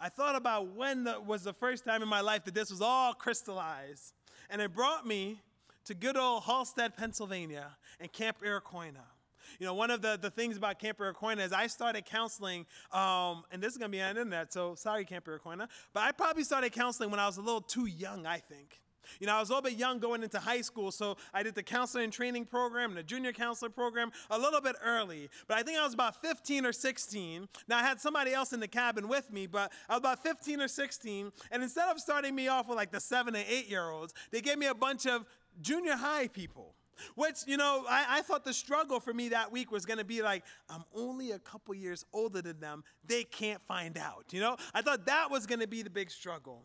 I 0.00 0.08
thought 0.08 0.34
about 0.34 0.74
when 0.74 1.04
the, 1.04 1.20
was 1.20 1.42
the 1.42 1.52
first 1.52 1.84
time 1.84 2.02
in 2.02 2.08
my 2.08 2.20
life 2.22 2.44
that 2.44 2.54
this 2.54 2.70
was 2.70 2.80
all 2.80 3.12
crystallized. 3.12 4.14
And 4.48 4.62
it 4.62 4.74
brought 4.74 5.06
me 5.06 5.40
to 5.84 5.94
good 5.94 6.16
old 6.16 6.44
Hallstead, 6.44 6.96
Pennsylvania, 6.96 7.76
and 8.00 8.10
Camp 8.10 8.38
Arcoina. 8.42 9.04
You 9.58 9.66
know, 9.66 9.74
one 9.74 9.90
of 9.90 10.00
the, 10.00 10.18
the 10.20 10.30
things 10.30 10.56
about 10.56 10.78
Camp 10.78 10.98
Arcoina 10.98 11.44
is 11.44 11.52
I 11.52 11.66
started 11.66 12.04
counseling, 12.06 12.66
um, 12.92 13.44
and 13.50 13.62
this 13.62 13.72
is 13.72 13.78
going 13.78 13.90
to 13.90 13.96
be 13.96 14.00
on 14.00 14.14
the 14.14 14.20
internet, 14.22 14.52
so 14.52 14.74
sorry, 14.74 15.04
Camp 15.04 15.26
Arcoina, 15.26 15.68
but 15.92 16.02
I 16.02 16.12
probably 16.12 16.44
started 16.44 16.72
counseling 16.72 17.10
when 17.10 17.20
I 17.20 17.26
was 17.26 17.36
a 17.36 17.42
little 17.42 17.60
too 17.60 17.86
young, 17.86 18.26
I 18.26 18.38
think. 18.38 18.80
You 19.18 19.26
know, 19.26 19.34
I 19.34 19.40
was 19.40 19.50
a 19.50 19.52
little 19.52 19.68
bit 19.68 19.78
young 19.78 19.98
going 19.98 20.22
into 20.22 20.38
high 20.38 20.60
school, 20.60 20.90
so 20.90 21.16
I 21.32 21.42
did 21.42 21.54
the 21.54 21.62
counseling 21.62 22.04
and 22.04 22.12
training 22.12 22.46
program 22.46 22.90
and 22.90 22.98
the 22.98 23.02
junior 23.02 23.32
counselor 23.32 23.70
program 23.70 24.10
a 24.30 24.38
little 24.38 24.60
bit 24.60 24.76
early. 24.84 25.28
But 25.48 25.58
I 25.58 25.62
think 25.62 25.78
I 25.78 25.84
was 25.84 25.94
about 25.94 26.20
15 26.20 26.66
or 26.66 26.72
16. 26.72 27.48
Now, 27.68 27.78
I 27.78 27.82
had 27.82 28.00
somebody 28.00 28.32
else 28.32 28.52
in 28.52 28.60
the 28.60 28.68
cabin 28.68 29.08
with 29.08 29.32
me, 29.32 29.46
but 29.46 29.72
I 29.88 29.94
was 29.94 30.00
about 30.00 30.22
15 30.22 30.60
or 30.60 30.68
16. 30.68 31.32
And 31.50 31.62
instead 31.62 31.88
of 31.88 32.00
starting 32.00 32.34
me 32.34 32.48
off 32.48 32.68
with 32.68 32.76
like 32.76 32.92
the 32.92 33.00
seven 33.00 33.34
and 33.34 33.44
eight 33.48 33.68
year 33.68 33.90
olds, 33.90 34.14
they 34.30 34.40
gave 34.40 34.58
me 34.58 34.66
a 34.66 34.74
bunch 34.74 35.06
of 35.06 35.24
junior 35.60 35.96
high 35.96 36.28
people. 36.28 36.74
Which, 37.14 37.38
you 37.46 37.56
know, 37.56 37.84
I, 37.88 38.18
I 38.18 38.22
thought 38.22 38.44
the 38.44 38.52
struggle 38.52 39.00
for 39.00 39.14
me 39.14 39.30
that 39.30 39.50
week 39.50 39.72
was 39.72 39.86
going 39.86 39.98
to 39.98 40.04
be 40.04 40.22
like, 40.22 40.44
I'm 40.68 40.84
only 40.94 41.32
a 41.32 41.38
couple 41.38 41.74
years 41.74 42.04
older 42.12 42.42
than 42.42 42.60
them. 42.60 42.84
They 43.06 43.24
can't 43.24 43.62
find 43.62 43.96
out. 43.96 44.26
You 44.32 44.40
know, 44.40 44.56
I 44.74 44.82
thought 44.82 45.06
that 45.06 45.30
was 45.30 45.46
going 45.46 45.60
to 45.60 45.66
be 45.66 45.82
the 45.82 45.90
big 45.90 46.10
struggle. 46.10 46.64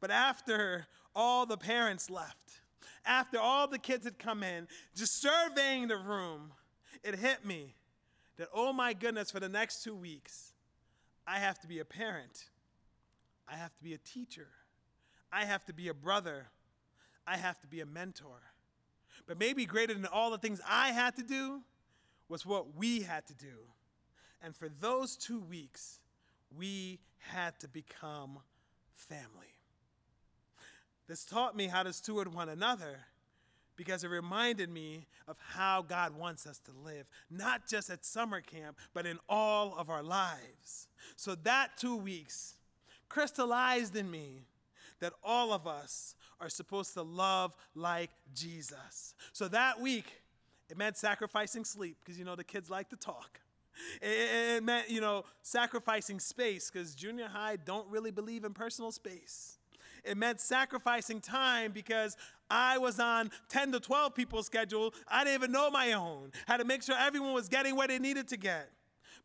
But 0.00 0.10
after 0.10 0.86
all 1.14 1.46
the 1.46 1.56
parents 1.56 2.10
left, 2.10 2.60
after 3.04 3.38
all 3.38 3.68
the 3.68 3.78
kids 3.78 4.04
had 4.04 4.18
come 4.18 4.42
in, 4.42 4.68
just 4.94 5.20
surveying 5.20 5.88
the 5.88 5.96
room, 5.96 6.52
it 7.02 7.16
hit 7.16 7.44
me 7.44 7.74
that, 8.36 8.48
oh 8.52 8.72
my 8.72 8.92
goodness, 8.92 9.30
for 9.30 9.40
the 9.40 9.48
next 9.48 9.82
two 9.82 9.94
weeks, 9.94 10.52
I 11.26 11.38
have 11.38 11.58
to 11.60 11.66
be 11.66 11.78
a 11.78 11.84
parent. 11.84 12.50
I 13.48 13.56
have 13.56 13.74
to 13.76 13.82
be 13.82 13.94
a 13.94 13.98
teacher. 13.98 14.48
I 15.32 15.44
have 15.44 15.64
to 15.66 15.72
be 15.72 15.88
a 15.88 15.94
brother. 15.94 16.48
I 17.26 17.36
have 17.36 17.60
to 17.60 17.66
be 17.66 17.80
a 17.80 17.86
mentor. 17.86 18.40
But 19.26 19.38
maybe 19.38 19.66
greater 19.66 19.94
than 19.94 20.06
all 20.06 20.30
the 20.30 20.38
things 20.38 20.60
I 20.68 20.88
had 20.88 21.16
to 21.16 21.22
do 21.22 21.62
was 22.28 22.44
what 22.44 22.76
we 22.76 23.02
had 23.02 23.26
to 23.28 23.34
do. 23.34 23.66
And 24.42 24.54
for 24.54 24.68
those 24.68 25.16
two 25.16 25.40
weeks, 25.40 26.00
we 26.56 27.00
had 27.18 27.58
to 27.60 27.68
become 27.68 28.38
family. 28.94 29.55
This 31.08 31.24
taught 31.24 31.56
me 31.56 31.66
how 31.66 31.82
to 31.82 31.92
steward 31.92 32.32
one 32.32 32.48
another 32.48 33.06
because 33.76 34.02
it 34.02 34.08
reminded 34.08 34.70
me 34.70 35.06
of 35.28 35.36
how 35.38 35.82
God 35.82 36.16
wants 36.16 36.46
us 36.46 36.58
to 36.60 36.72
live, 36.84 37.06
not 37.30 37.68
just 37.68 37.90
at 37.90 38.04
summer 38.04 38.40
camp, 38.40 38.78
but 38.94 39.06
in 39.06 39.18
all 39.28 39.74
of 39.76 39.90
our 39.90 40.02
lives. 40.02 40.88
So 41.16 41.34
that 41.44 41.76
two 41.76 41.96
weeks 41.96 42.54
crystallized 43.08 43.94
in 43.96 44.10
me 44.10 44.46
that 45.00 45.12
all 45.22 45.52
of 45.52 45.66
us 45.66 46.14
are 46.40 46.48
supposed 46.48 46.94
to 46.94 47.02
love 47.02 47.54
like 47.74 48.10
Jesus. 48.34 49.14
So 49.32 49.48
that 49.48 49.80
week, 49.80 50.06
it 50.68 50.76
meant 50.76 50.96
sacrificing 50.96 51.64
sleep 51.64 51.98
because 52.02 52.18
you 52.18 52.24
know 52.24 52.34
the 52.34 52.44
kids 52.44 52.70
like 52.70 52.88
to 52.90 52.96
talk. 52.96 53.40
It, 54.00 54.64
meant, 54.64 54.88
you 54.88 55.02
know, 55.02 55.24
sacrificing 55.42 56.18
space 56.18 56.70
because 56.70 56.94
junior 56.94 57.28
high 57.28 57.56
don't 57.56 57.86
really 57.90 58.10
believe 58.10 58.44
in 58.44 58.54
personal 58.54 58.90
space. 58.90 59.55
It 60.06 60.16
meant 60.16 60.40
sacrificing 60.40 61.20
time 61.20 61.72
because 61.72 62.16
I 62.48 62.78
was 62.78 63.00
on 63.00 63.30
10 63.48 63.72
to 63.72 63.80
12 63.80 64.14
people's 64.14 64.46
schedule. 64.46 64.94
I 65.08 65.24
didn't 65.24 65.34
even 65.34 65.52
know 65.52 65.70
my 65.70 65.92
own. 65.92 66.32
Had 66.46 66.58
to 66.58 66.64
make 66.64 66.82
sure 66.82 66.94
everyone 66.98 67.32
was 67.32 67.48
getting 67.48 67.76
what 67.76 67.88
they 67.88 67.98
needed 67.98 68.28
to 68.28 68.36
get. 68.36 68.70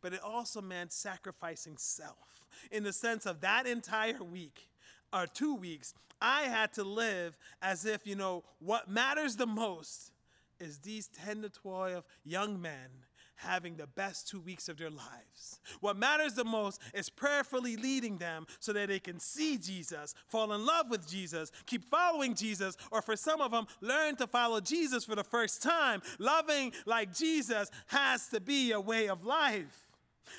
But 0.00 0.12
it 0.12 0.20
also 0.22 0.60
meant 0.60 0.92
sacrificing 0.92 1.76
self 1.76 2.42
in 2.70 2.82
the 2.84 2.92
sense 2.92 3.26
of 3.26 3.40
that 3.40 3.66
entire 3.66 4.22
week 4.22 4.68
or 5.12 5.26
two 5.26 5.54
weeks, 5.54 5.94
I 6.20 6.42
had 6.42 6.72
to 6.74 6.84
live 6.84 7.36
as 7.60 7.84
if, 7.84 8.06
you 8.06 8.14
know, 8.14 8.44
what 8.60 8.88
matters 8.88 9.36
the 9.36 9.46
most 9.46 10.12
is 10.60 10.78
these 10.78 11.08
10 11.08 11.42
to 11.42 11.48
12 11.48 12.04
young 12.24 12.60
men 12.60 12.88
having 13.42 13.76
the 13.76 13.86
best 13.86 14.28
two 14.28 14.40
weeks 14.40 14.68
of 14.68 14.78
their 14.78 14.90
lives. 14.90 15.60
What 15.80 15.96
matters 15.96 16.34
the 16.34 16.44
most 16.44 16.80
is 16.94 17.10
prayerfully 17.10 17.76
leading 17.76 18.18
them 18.18 18.46
so 18.60 18.72
that 18.72 18.88
they 18.88 18.98
can 18.98 19.20
see 19.20 19.58
Jesus, 19.58 20.14
fall 20.28 20.52
in 20.52 20.64
love 20.64 20.86
with 20.90 21.08
Jesus, 21.08 21.50
keep 21.66 21.84
following 21.84 22.34
Jesus, 22.34 22.76
or 22.90 23.02
for 23.02 23.16
some 23.16 23.40
of 23.40 23.50
them, 23.50 23.66
learn 23.80 24.16
to 24.16 24.26
follow 24.26 24.60
Jesus 24.60 25.04
for 25.04 25.14
the 25.14 25.24
first 25.24 25.62
time. 25.62 26.02
Loving 26.18 26.72
like 26.86 27.14
Jesus 27.14 27.70
has 27.88 28.28
to 28.28 28.40
be 28.40 28.72
a 28.72 28.80
way 28.80 29.08
of 29.08 29.24
life. 29.24 29.88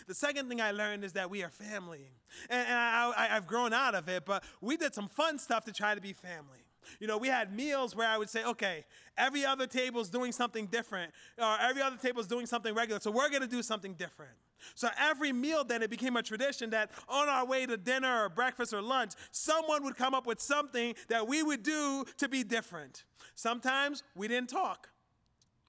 The 0.08 0.16
second 0.16 0.50
thing 0.50 0.62
I 0.62 0.72
learned 0.72 1.04
is 1.04 1.13
that 1.13 1.30
we 1.30 1.44
are 1.44 1.50
family. 1.50 2.10
And, 2.50 2.68
and 2.68 2.78
I, 2.78 3.28
have 3.28 3.48
grown 3.48 3.74
out 3.74 3.96
of 3.96 4.10
it, 4.10 4.26
but 4.26 4.44
we 4.62 4.78
did 4.78 4.96
some 4.96 5.08
fun 5.08 5.38
stuff 5.39 5.66
to 5.66 5.72
try 5.72 5.94
to 5.96 6.02
be 6.02 6.13
family. 6.13 6.66
You 7.00 7.08
know, 7.08 7.17
we 7.17 7.28
had 7.28 7.54
meals 7.54 7.96
where 7.96 8.08
I 8.08 8.17
would 8.17 8.30
say, 8.30 8.43
okay, 8.43 8.86
every 9.17 9.46
other 9.46 9.67
table 9.67 10.02
is 10.02 10.10
doing 10.10 10.32
something 10.32 10.67
different, 10.67 11.12
or 11.38 11.58
every 11.60 11.82
other 11.82 11.98
table 11.98 12.22
is 12.22 12.28
doing 12.28 12.46
something 12.46 12.74
regular, 12.74 13.00
so 13.00 13.12
we're 13.12 13.30
gonna 13.30 13.48
do 13.48 13.62
something 13.62 13.93
different. 13.93 14.34
So 14.76 14.88
every 14.98 15.34
meal 15.34 15.63
then 15.63 15.84
it 15.84 15.89
became 15.89 16.15
a 16.15 16.24
tradition 16.24 16.69
that 16.69 16.91
on 17.10 17.28
our 17.28 17.46
way 17.46 17.65
to 17.65 17.76
dinner 17.78 18.26
or 18.26 18.30
breakfast 18.30 18.74
or 18.74 18.82
lunch, 18.82 19.13
someone 19.32 19.84
would 19.84 19.96
come 19.96 20.13
up 20.13 20.26
with 20.26 20.39
something 20.39 20.96
that 21.10 21.28
we 21.28 21.43
would 21.43 21.63
do 21.63 22.06
to 22.17 22.30
be 22.30 22.43
different. 22.43 23.04
Sometimes 23.36 24.04
we 24.15 24.28
didn't 24.28 24.50
talk, 24.50 24.89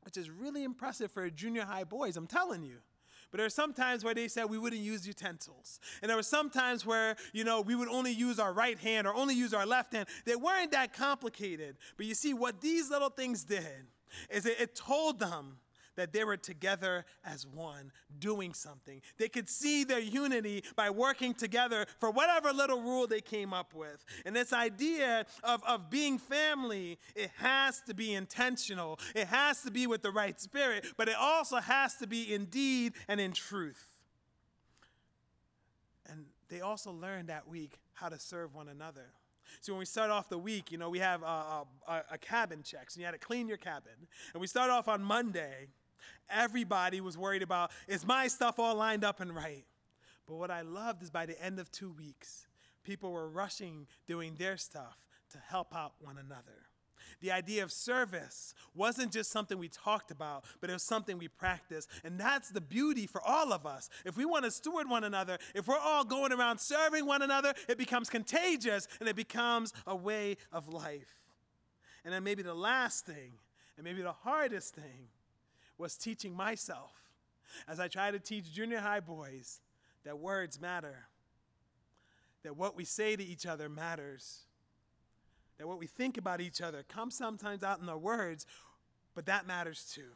which 0.02 0.16
is 0.16 0.30
really 0.30 0.64
impressive 0.64 1.10
for 1.10 1.28
junior 1.30 1.64
high 1.64 1.84
boys, 1.84 2.16
I'm 2.16 2.26
telling 2.26 2.62
you. 2.62 2.78
But 3.34 3.38
there 3.38 3.46
are 3.46 3.50
some 3.50 3.72
times 3.72 4.04
where 4.04 4.14
they 4.14 4.28
said 4.28 4.44
we 4.44 4.58
wouldn't 4.58 4.80
use 4.80 5.08
utensils. 5.08 5.80
And 6.00 6.08
there 6.08 6.16
were 6.16 6.22
some 6.22 6.50
times 6.50 6.86
where, 6.86 7.16
you 7.32 7.42
know, 7.42 7.62
we 7.62 7.74
would 7.74 7.88
only 7.88 8.12
use 8.12 8.38
our 8.38 8.52
right 8.52 8.78
hand 8.78 9.08
or 9.08 9.14
only 9.16 9.34
use 9.34 9.52
our 9.52 9.66
left 9.66 9.92
hand. 9.92 10.06
They 10.24 10.36
weren't 10.36 10.70
that 10.70 10.92
complicated. 10.92 11.76
But 11.96 12.06
you 12.06 12.14
see, 12.14 12.32
what 12.32 12.60
these 12.60 12.90
little 12.90 13.08
things 13.08 13.42
did 13.42 13.88
is 14.30 14.46
it, 14.46 14.60
it 14.60 14.76
told 14.76 15.18
them 15.18 15.56
that 15.96 16.12
they 16.12 16.24
were 16.24 16.36
together 16.36 17.04
as 17.24 17.46
one, 17.46 17.92
doing 18.18 18.54
something. 18.54 19.00
They 19.18 19.28
could 19.28 19.48
see 19.48 19.84
their 19.84 20.00
unity 20.00 20.64
by 20.76 20.90
working 20.90 21.34
together 21.34 21.86
for 21.98 22.10
whatever 22.10 22.52
little 22.52 22.80
rule 22.80 23.06
they 23.06 23.20
came 23.20 23.52
up 23.52 23.74
with. 23.74 24.04
And 24.24 24.34
this 24.34 24.52
idea 24.52 25.26
of, 25.42 25.62
of 25.64 25.90
being 25.90 26.18
family, 26.18 26.98
it 27.14 27.30
has 27.36 27.80
to 27.82 27.94
be 27.94 28.14
intentional, 28.14 28.98
it 29.14 29.28
has 29.28 29.62
to 29.62 29.70
be 29.70 29.86
with 29.86 30.02
the 30.02 30.10
right 30.10 30.40
spirit, 30.40 30.86
but 30.96 31.08
it 31.08 31.16
also 31.18 31.56
has 31.56 31.96
to 31.96 32.06
be 32.06 32.32
in 32.34 32.46
deed 32.46 32.94
and 33.08 33.20
in 33.20 33.32
truth. 33.32 33.94
And 36.08 36.26
they 36.48 36.60
also 36.60 36.92
learned 36.92 37.28
that 37.28 37.48
week 37.48 37.78
how 37.94 38.08
to 38.08 38.18
serve 38.18 38.54
one 38.54 38.68
another. 38.68 39.12
So 39.60 39.72
when 39.72 39.78
we 39.78 39.86
start 39.86 40.10
off 40.10 40.28
the 40.28 40.38
week, 40.38 40.72
you 40.72 40.78
know, 40.78 40.90
we 40.90 40.98
have 40.98 41.22
a, 41.22 41.64
a, 41.86 42.02
a 42.12 42.18
cabin 42.18 42.62
checks, 42.62 42.94
and 42.94 43.00
you 43.00 43.06
had 43.06 43.12
to 43.12 43.18
clean 43.18 43.48
your 43.48 43.56
cabin. 43.56 43.92
And 44.32 44.40
we 44.40 44.46
start 44.46 44.70
off 44.70 44.88
on 44.88 45.02
Monday. 45.02 45.68
Everybody 46.30 47.00
was 47.00 47.18
worried 47.18 47.42
about 47.42 47.70
is 47.86 48.06
my 48.06 48.28
stuff 48.28 48.58
all 48.58 48.74
lined 48.74 49.04
up 49.04 49.20
and 49.20 49.34
right. 49.34 49.64
But 50.26 50.36
what 50.36 50.50
I 50.50 50.62
loved 50.62 51.02
is 51.02 51.10
by 51.10 51.26
the 51.26 51.40
end 51.42 51.58
of 51.58 51.70
two 51.70 51.90
weeks, 51.90 52.46
people 52.82 53.12
were 53.12 53.28
rushing 53.28 53.86
doing 54.06 54.34
their 54.36 54.56
stuff 54.56 55.06
to 55.32 55.38
help 55.38 55.74
out 55.74 55.94
one 56.00 56.18
another. 56.18 56.68
The 57.20 57.32
idea 57.32 57.62
of 57.62 57.72
service 57.72 58.54
wasn't 58.74 59.12
just 59.12 59.30
something 59.30 59.58
we 59.58 59.68
talked 59.68 60.10
about, 60.10 60.44
but 60.60 60.70
it 60.70 60.72
was 60.72 60.82
something 60.82 61.18
we 61.18 61.28
practiced. 61.28 61.88
And 62.02 62.18
that's 62.18 62.50
the 62.50 62.60
beauty 62.60 63.06
for 63.06 63.20
all 63.22 63.52
of 63.52 63.66
us. 63.66 63.88
If 64.04 64.16
we 64.16 64.24
want 64.24 64.44
to 64.44 64.50
steward 64.50 64.88
one 64.88 65.04
another, 65.04 65.38
if 65.54 65.66
we're 65.66 65.78
all 65.78 66.04
going 66.04 66.32
around 66.32 66.58
serving 66.60 67.06
one 67.06 67.22
another, 67.22 67.54
it 67.68 67.78
becomes 67.78 68.08
contagious 68.08 68.88
and 69.00 69.08
it 69.08 69.16
becomes 69.16 69.72
a 69.86 69.96
way 69.96 70.36
of 70.52 70.68
life. 70.68 71.22
And 72.04 72.12
then 72.12 72.24
maybe 72.24 72.42
the 72.42 72.54
last 72.54 73.06
thing, 73.06 73.32
and 73.76 73.84
maybe 73.84 74.02
the 74.02 74.12
hardest 74.12 74.74
thing, 74.74 75.08
was 75.78 75.96
teaching 75.96 76.34
myself 76.34 76.92
as 77.68 77.80
I 77.80 77.88
try 77.88 78.10
to 78.10 78.18
teach 78.18 78.52
junior 78.52 78.80
high 78.80 79.00
boys 79.00 79.60
that 80.04 80.18
words 80.18 80.60
matter, 80.60 81.08
that 82.42 82.56
what 82.56 82.76
we 82.76 82.84
say 82.84 83.16
to 83.16 83.24
each 83.24 83.46
other 83.46 83.68
matters 83.68 84.44
that 85.58 85.68
what 85.68 85.78
we 85.78 85.86
think 85.86 86.16
about 86.16 86.40
each 86.40 86.60
other 86.60 86.82
comes 86.82 87.16
sometimes 87.16 87.62
out 87.62 87.80
in 87.80 87.88
our 87.88 87.98
words, 87.98 88.46
but 89.14 89.26
that 89.26 89.46
matters 89.46 89.90
too. 89.94 90.10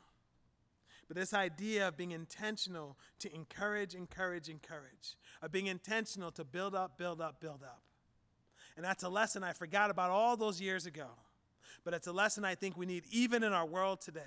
But 1.06 1.16
this 1.16 1.32
idea 1.32 1.88
of 1.88 1.96
being 1.96 2.10
intentional 2.10 2.98
to 3.20 3.34
encourage, 3.34 3.94
encourage, 3.94 4.48
encourage, 4.48 5.16
of 5.40 5.52
being 5.52 5.66
intentional 5.66 6.30
to 6.32 6.44
build 6.44 6.74
up, 6.74 6.98
build 6.98 7.20
up, 7.20 7.40
build 7.40 7.62
up. 7.62 7.82
And 8.76 8.84
that's 8.84 9.04
a 9.04 9.08
lesson 9.08 9.42
I 9.42 9.52
forgot 9.52 9.90
about 9.90 10.10
all 10.10 10.36
those 10.36 10.60
years 10.60 10.86
ago. 10.86 11.08
But 11.84 11.94
it's 11.94 12.06
a 12.06 12.12
lesson 12.12 12.44
I 12.44 12.54
think 12.54 12.76
we 12.76 12.84
need 12.84 13.04
even 13.10 13.42
in 13.42 13.52
our 13.52 13.64
world 13.64 14.00
today. 14.00 14.20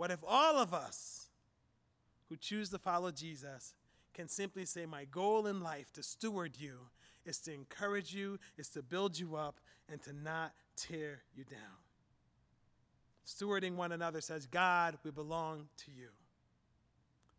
What 0.00 0.10
if 0.10 0.24
all 0.26 0.56
of 0.56 0.72
us 0.72 1.26
who 2.30 2.36
choose 2.38 2.70
to 2.70 2.78
follow 2.78 3.10
Jesus 3.10 3.74
can 4.14 4.28
simply 4.28 4.64
say, 4.64 4.86
My 4.86 5.04
goal 5.04 5.46
in 5.46 5.60
life 5.60 5.92
to 5.92 6.02
steward 6.02 6.52
you 6.58 6.78
is 7.26 7.38
to 7.40 7.52
encourage 7.52 8.14
you, 8.14 8.38
is 8.56 8.70
to 8.70 8.82
build 8.82 9.18
you 9.18 9.36
up, 9.36 9.60
and 9.90 10.00
to 10.04 10.14
not 10.14 10.54
tear 10.74 11.20
you 11.36 11.44
down. 11.44 11.82
Stewarding 13.26 13.74
one 13.76 13.92
another 13.92 14.22
says, 14.22 14.46
God, 14.46 14.96
we 15.04 15.10
belong 15.10 15.68
to 15.84 15.90
you. 15.90 16.08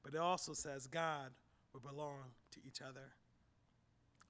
But 0.04 0.14
it 0.14 0.20
also 0.20 0.54
says, 0.54 0.86
God, 0.86 1.32
we 1.74 1.80
belong 1.80 2.26
to 2.52 2.60
each 2.64 2.80
other. 2.80 3.10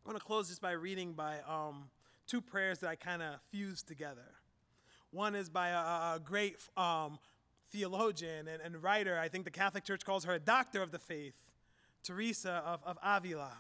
I 0.06 0.10
want 0.10 0.18
to 0.18 0.26
close 0.26 0.48
this 0.48 0.58
by 0.58 0.72
reading 0.72 1.12
by 1.12 1.40
um, 1.46 1.90
two 2.28 2.40
prayers 2.40 2.80
that 2.80 2.90
I 2.90 2.96
kind 2.96 3.22
of 3.22 3.42
fused 3.52 3.90
together. 3.90 4.36
One 5.12 5.36
is 5.36 5.50
by 5.50 5.72
a, 5.72 6.16
a 6.16 6.22
great 6.24 6.56
um, 6.78 7.20
theologian 7.72 8.48
and, 8.48 8.62
and, 8.62 8.82
writer. 8.84 9.18
I 9.18 9.28
think 9.28 9.46
the 9.46 9.52
Catholic 9.52 9.84
Church 9.84 10.06
calls 10.06 10.26
her 10.26 10.34
a 10.34 10.40
doctor 10.40 10.82
of 10.82 10.92
the 10.92 11.00
faith, 11.00 11.36
Teresa 12.04 12.64
of, 12.66 12.82
of 12.86 12.98
Avila. 13.04 13.52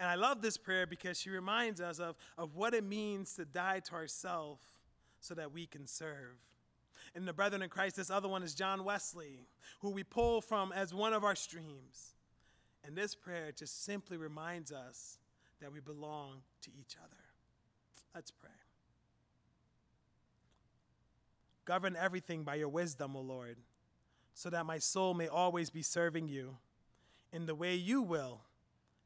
And 0.00 0.08
I 0.08 0.16
love 0.16 0.42
this 0.42 0.56
prayer 0.56 0.86
because 0.86 1.18
she 1.18 1.30
reminds 1.30 1.80
us 1.80 1.98
of, 1.98 2.16
of 2.36 2.54
what 2.54 2.74
it 2.74 2.84
means 2.84 3.34
to 3.34 3.44
die 3.44 3.80
to 3.80 3.94
ourselves 3.94 4.64
so 5.20 5.34
that 5.34 5.52
we 5.52 5.66
can 5.66 5.86
serve. 5.86 6.36
And 7.14 7.28
the 7.28 7.32
brethren 7.32 7.62
in 7.62 7.68
Christ, 7.68 7.96
this 7.96 8.10
other 8.10 8.28
one 8.28 8.42
is 8.42 8.54
John 8.54 8.84
Wesley, 8.84 9.46
who 9.80 9.90
we 9.90 10.02
pull 10.02 10.40
from 10.40 10.72
as 10.72 10.92
one 10.92 11.12
of 11.12 11.24
our 11.24 11.36
streams. 11.36 12.14
And 12.84 12.96
this 12.96 13.14
prayer 13.14 13.52
just 13.56 13.84
simply 13.84 14.16
reminds 14.16 14.72
us 14.72 15.18
that 15.60 15.72
we 15.72 15.80
belong 15.80 16.42
to 16.62 16.70
each 16.78 16.96
other. 17.02 17.16
Let's 18.14 18.30
pray. 18.30 18.50
Govern 21.64 21.96
everything 21.96 22.42
by 22.42 22.56
your 22.56 22.68
wisdom, 22.68 23.16
O 23.16 23.20
Lord, 23.20 23.56
so 24.34 24.50
that 24.50 24.66
my 24.66 24.78
soul 24.78 25.14
may 25.14 25.28
always 25.28 25.70
be 25.70 25.82
serving 25.82 26.28
you 26.28 26.58
in 27.32 27.46
the 27.46 27.54
way 27.54 27.74
you 27.74 28.02
will 28.02 28.42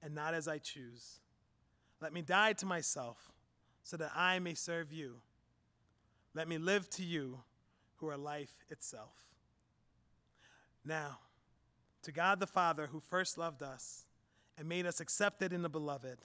and 0.02 0.14
not 0.14 0.34
as 0.34 0.48
I 0.48 0.58
choose. 0.58 1.20
Let 2.00 2.12
me 2.12 2.22
die 2.22 2.52
to 2.54 2.66
myself 2.66 3.32
so 3.82 3.96
that 3.96 4.12
I 4.14 4.38
may 4.38 4.54
serve 4.54 4.92
you. 4.92 5.16
Let 6.34 6.48
me 6.48 6.58
live 6.58 6.88
to 6.90 7.02
you 7.02 7.40
who 7.96 8.08
are 8.08 8.16
life 8.16 8.64
itself. 8.68 9.14
Now, 10.84 11.18
to 12.02 12.12
God 12.12 12.40
the 12.40 12.46
Father 12.46 12.88
who 12.88 13.00
first 13.00 13.38
loved 13.38 13.62
us 13.62 14.04
and 14.56 14.68
made 14.68 14.86
us 14.86 15.00
accepted 15.00 15.52
in 15.52 15.62
the 15.62 15.68
beloved, 15.68 16.18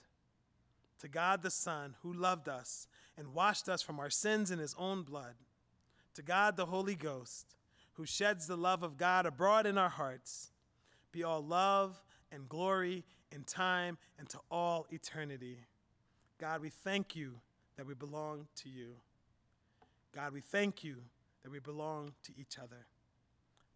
to 1.00 1.08
God 1.08 1.42
the 1.42 1.50
Son 1.50 1.96
who 2.02 2.12
loved 2.12 2.48
us 2.48 2.86
and 3.16 3.34
washed 3.34 3.68
us 3.68 3.82
from 3.82 3.98
our 3.98 4.10
sins 4.10 4.50
in 4.50 4.58
his 4.58 4.74
own 4.78 5.02
blood, 5.02 5.34
to 6.14 6.22
God 6.22 6.56
the 6.56 6.66
Holy 6.66 6.94
Ghost 6.94 7.56
who 7.94 8.06
sheds 8.06 8.46
the 8.46 8.56
love 8.56 8.82
of 8.82 8.96
God 8.96 9.26
abroad 9.26 9.66
in 9.66 9.78
our 9.78 9.88
hearts, 9.88 10.50
be 11.12 11.22
all 11.22 11.42
love 11.42 12.02
and 12.32 12.48
glory 12.48 13.04
in 13.30 13.44
time 13.44 13.98
and 14.18 14.28
to 14.28 14.38
all 14.50 14.86
eternity. 14.90 15.58
God, 16.38 16.60
we 16.60 16.70
thank 16.70 17.14
you 17.14 17.34
that 17.76 17.86
we 17.86 17.94
belong 17.94 18.46
to 18.56 18.68
you. 18.68 18.94
God, 20.14 20.32
we 20.32 20.40
thank 20.40 20.82
you 20.84 20.96
that 21.42 21.50
we 21.50 21.60
belong 21.60 22.12
to 22.24 22.32
each 22.38 22.58
other. 22.58 22.86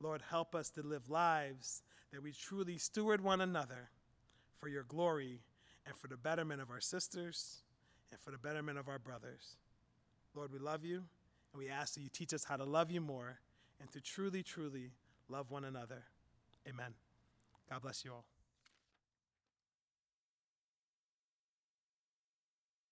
Lord, 0.01 0.23
help 0.29 0.55
us 0.55 0.71
to 0.71 0.83
live 0.83 1.09
lives 1.09 1.83
that 2.13 2.23
we 2.23 2.33
truly 2.33 2.79
steward 2.79 3.21
one 3.21 3.41
another 3.41 3.91
for 4.57 4.69
your 4.69 4.85
glory 4.85 5.41
and 5.87 5.97
for 5.97 6.09
the 6.09 6.17
betterment 6.17 6.61
of 6.61 6.71
our 6.71 6.81
sisters 6.81 7.63
and 8.11 8.21
for 8.21 8.31
the 8.31 8.39
betterment 8.39 8.79
of 8.79 8.89
our 8.89 8.99
brothers. 8.99 9.57
Lord, 10.35 10.53
we 10.53 10.59
love 10.59 10.85
you, 10.85 11.05
and 11.53 11.63
we 11.63 11.69
ask 11.69 11.95
that 11.95 12.01
you 12.01 12.09
teach 12.09 12.33
us 12.35 12.45
how 12.45 12.57
to 12.57 12.65
love 12.65 12.91
you 12.91 13.01
more 13.01 13.39
and 13.81 13.91
to 13.93 14.01
truly, 14.01 14.43
truly 14.43 14.93
love 15.29 15.51
one 15.51 15.65
another. 15.65 16.05
Amen. 16.69 16.95
God 17.71 17.83
bless 17.83 18.05
you 18.05 18.13
all. 18.13 18.25